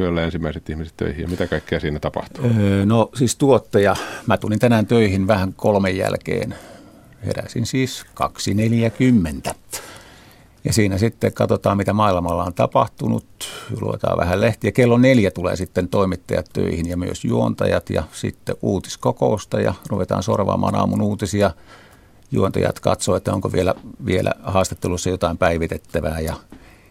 [0.00, 2.44] yöllä ensimmäiset ihmiset töihin ja mitä kaikkea siinä tapahtuu?
[2.44, 3.96] Öö, no siis tuottaja.
[4.26, 6.54] Mä tulin tänään töihin vähän kolmen jälkeen.
[7.26, 8.04] Heräsin siis
[9.44, 9.54] 2.40.
[10.64, 13.26] Ja siinä sitten katsotaan, mitä maailmalla on tapahtunut,
[13.80, 14.72] luetaan vähän lehtiä.
[14.72, 20.74] Kello neljä tulee sitten toimittajat töihin ja myös juontajat ja sitten uutiskokousta ja ruvetaan sorvaamaan
[20.74, 21.50] aamun uutisia.
[22.32, 23.74] juontajat katsoo, että onko vielä,
[24.06, 26.34] vielä haastattelussa jotain päivitettävää ja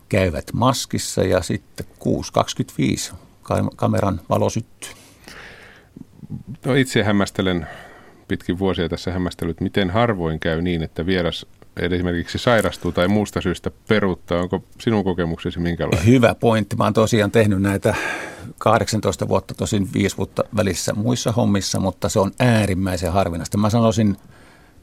[0.09, 1.86] käyvät maskissa ja sitten
[3.09, 3.15] 6.25
[3.76, 4.91] kameran valo syttyy.
[6.65, 7.67] No itse hämmästelen
[8.28, 11.45] pitkin vuosia tässä hämmästellyt, miten harvoin käy niin, että vieras
[11.78, 14.41] esimerkiksi sairastuu tai muusta syystä peruuttaa.
[14.41, 16.05] Onko sinun kokemuksesi minkälainen?
[16.05, 16.76] Hyvä pointti.
[16.76, 17.95] Mä oon tosiaan tehnyt näitä
[18.57, 23.57] 18 vuotta, tosin 5 vuotta välissä muissa hommissa, mutta se on äärimmäisen harvinaista.
[23.57, 24.17] Mä sanoisin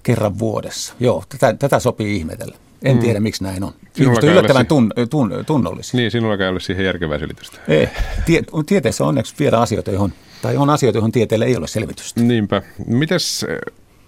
[0.03, 0.95] kerran vuodessa.
[1.01, 2.57] Joo, tätä, tätä sopii ihmetellä.
[2.83, 3.01] En mm.
[3.01, 3.73] tiedä, miksi näin on.
[4.01, 5.99] Ihmiset on yllättävän tun, tun, tunnollisia.
[5.99, 7.59] Niin, sinulla ei ole siihen järkevää selitystä.
[7.69, 7.89] Ei.
[8.27, 10.13] Tie, tieteessä onneksi viedään asioita, johon,
[10.43, 12.21] tai on asioita, johon tieteellä ei ole selvitystä.
[12.21, 12.63] Niinpä.
[12.87, 13.47] Mites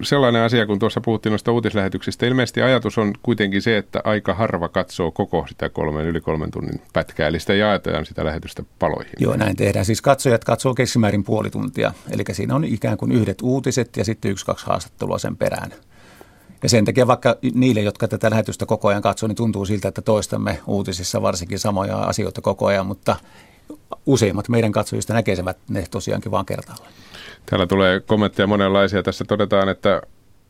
[0.02, 4.68] sellainen asia, kun tuossa puhuttiin noista uutislähetyksistä, ilmeisesti ajatus on kuitenkin se, että aika harva
[4.68, 9.12] katsoo koko sitä kolmen, yli kolmen tunnin pätkää, eli sitä jaetaan sitä lähetystä paloihin.
[9.18, 9.84] Joo, näin tehdään.
[9.84, 14.30] Siis katsojat katsoo keskimäärin puoli tuntia, eli siinä on ikään kuin yhdet uutiset ja sitten
[14.30, 15.72] yksi, kaksi haastattelua sen perään.
[16.62, 20.02] Ja sen takia vaikka niille, jotka tätä lähetystä koko ajan katsoo, niin tuntuu siltä, että
[20.02, 23.16] toistamme uutisissa varsinkin samoja asioita koko ajan, mutta
[24.06, 26.92] useimmat meidän katsojista näkevät ne tosiaankin vaan kertaalleen.
[27.50, 29.02] Täällä tulee kommentteja monenlaisia.
[29.02, 30.02] Tässä todetaan, että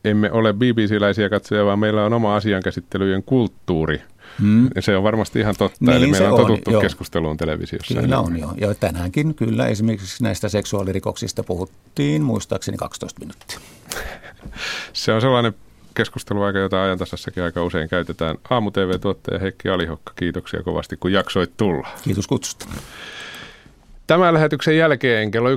[0.05, 4.03] emme ole BBC-läisiä katsojia, vaan meillä on oma asiankäsittelyjen kulttuuri.
[4.41, 4.69] Hmm.
[4.75, 8.01] Ja se on varmasti ihan totta, niin, eli meillä on totuttu on, keskusteluun televisiossa.
[8.01, 8.53] Kyllä on jo.
[8.57, 13.59] Ja tänäänkin kyllä esimerkiksi näistä seksuaalirikoksista puhuttiin muistaakseni 12 minuuttia.
[14.93, 15.55] se on sellainen
[15.95, 18.37] keskusteluaika, jota ajantasassakin aika usein käytetään.
[18.51, 21.89] Aamu-TV-tuottaja Heikki Alihokka, kiitoksia kovasti, kun jaksoit tulla.
[22.05, 22.67] Kiitos kutsusta.
[24.09, 25.57] Tämän lähetyksen jälkeen kello 11.03,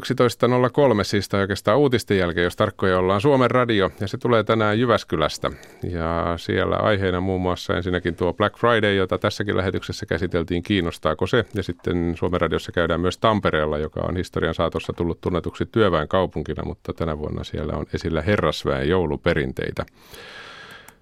[1.03, 5.51] siis oikeastaan uutisten jälkeen, jos tarkkoja ollaan, Suomen radio, ja se tulee tänään Jyväskylästä.
[5.83, 11.45] Ja siellä aiheena muun muassa ensinnäkin tuo Black Friday, jota tässäkin lähetyksessä käsiteltiin, kiinnostaako se.
[11.53, 16.65] Ja sitten Suomen radiossa käydään myös Tampereella, joka on historian saatossa tullut tunnetuksi työväen kaupunkina,
[16.65, 19.85] mutta tänä vuonna siellä on esillä herrasväen jouluperinteitä.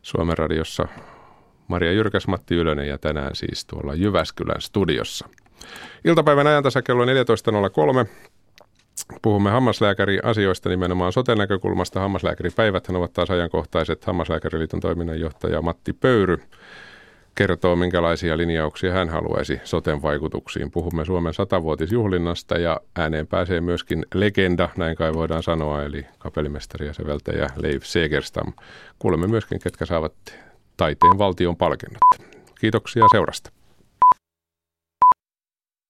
[0.01, 0.87] Suomen radiossa
[1.67, 5.29] Maria Jyrkäs, Matti Ylönen ja tänään siis tuolla Jyväskylän studiossa.
[6.05, 8.09] Iltapäivän ajantasa kello 14.03.
[9.21, 11.99] Puhumme hammaslääkäri asioista nimenomaan soten näkökulmasta.
[11.99, 14.05] Hammaslääkäripäivät ovat taas ajankohtaiset.
[14.05, 16.37] Hammaslääkäriliiton toiminnanjohtaja Matti Pöyry
[17.39, 20.71] kertoo, minkälaisia linjauksia hän haluaisi soten vaikutuksiin.
[20.71, 26.93] Puhumme Suomen satavuotisjuhlinnasta ja ääneen pääsee myöskin legenda, näin kai voidaan sanoa, eli kapellimestari ja
[26.93, 28.53] säveltäjä Leif Segerstam.
[28.99, 30.13] Kuulemme myöskin, ketkä saavat
[30.77, 31.99] taiteen valtion palkinnot.
[32.59, 33.58] Kiitoksia seurasta.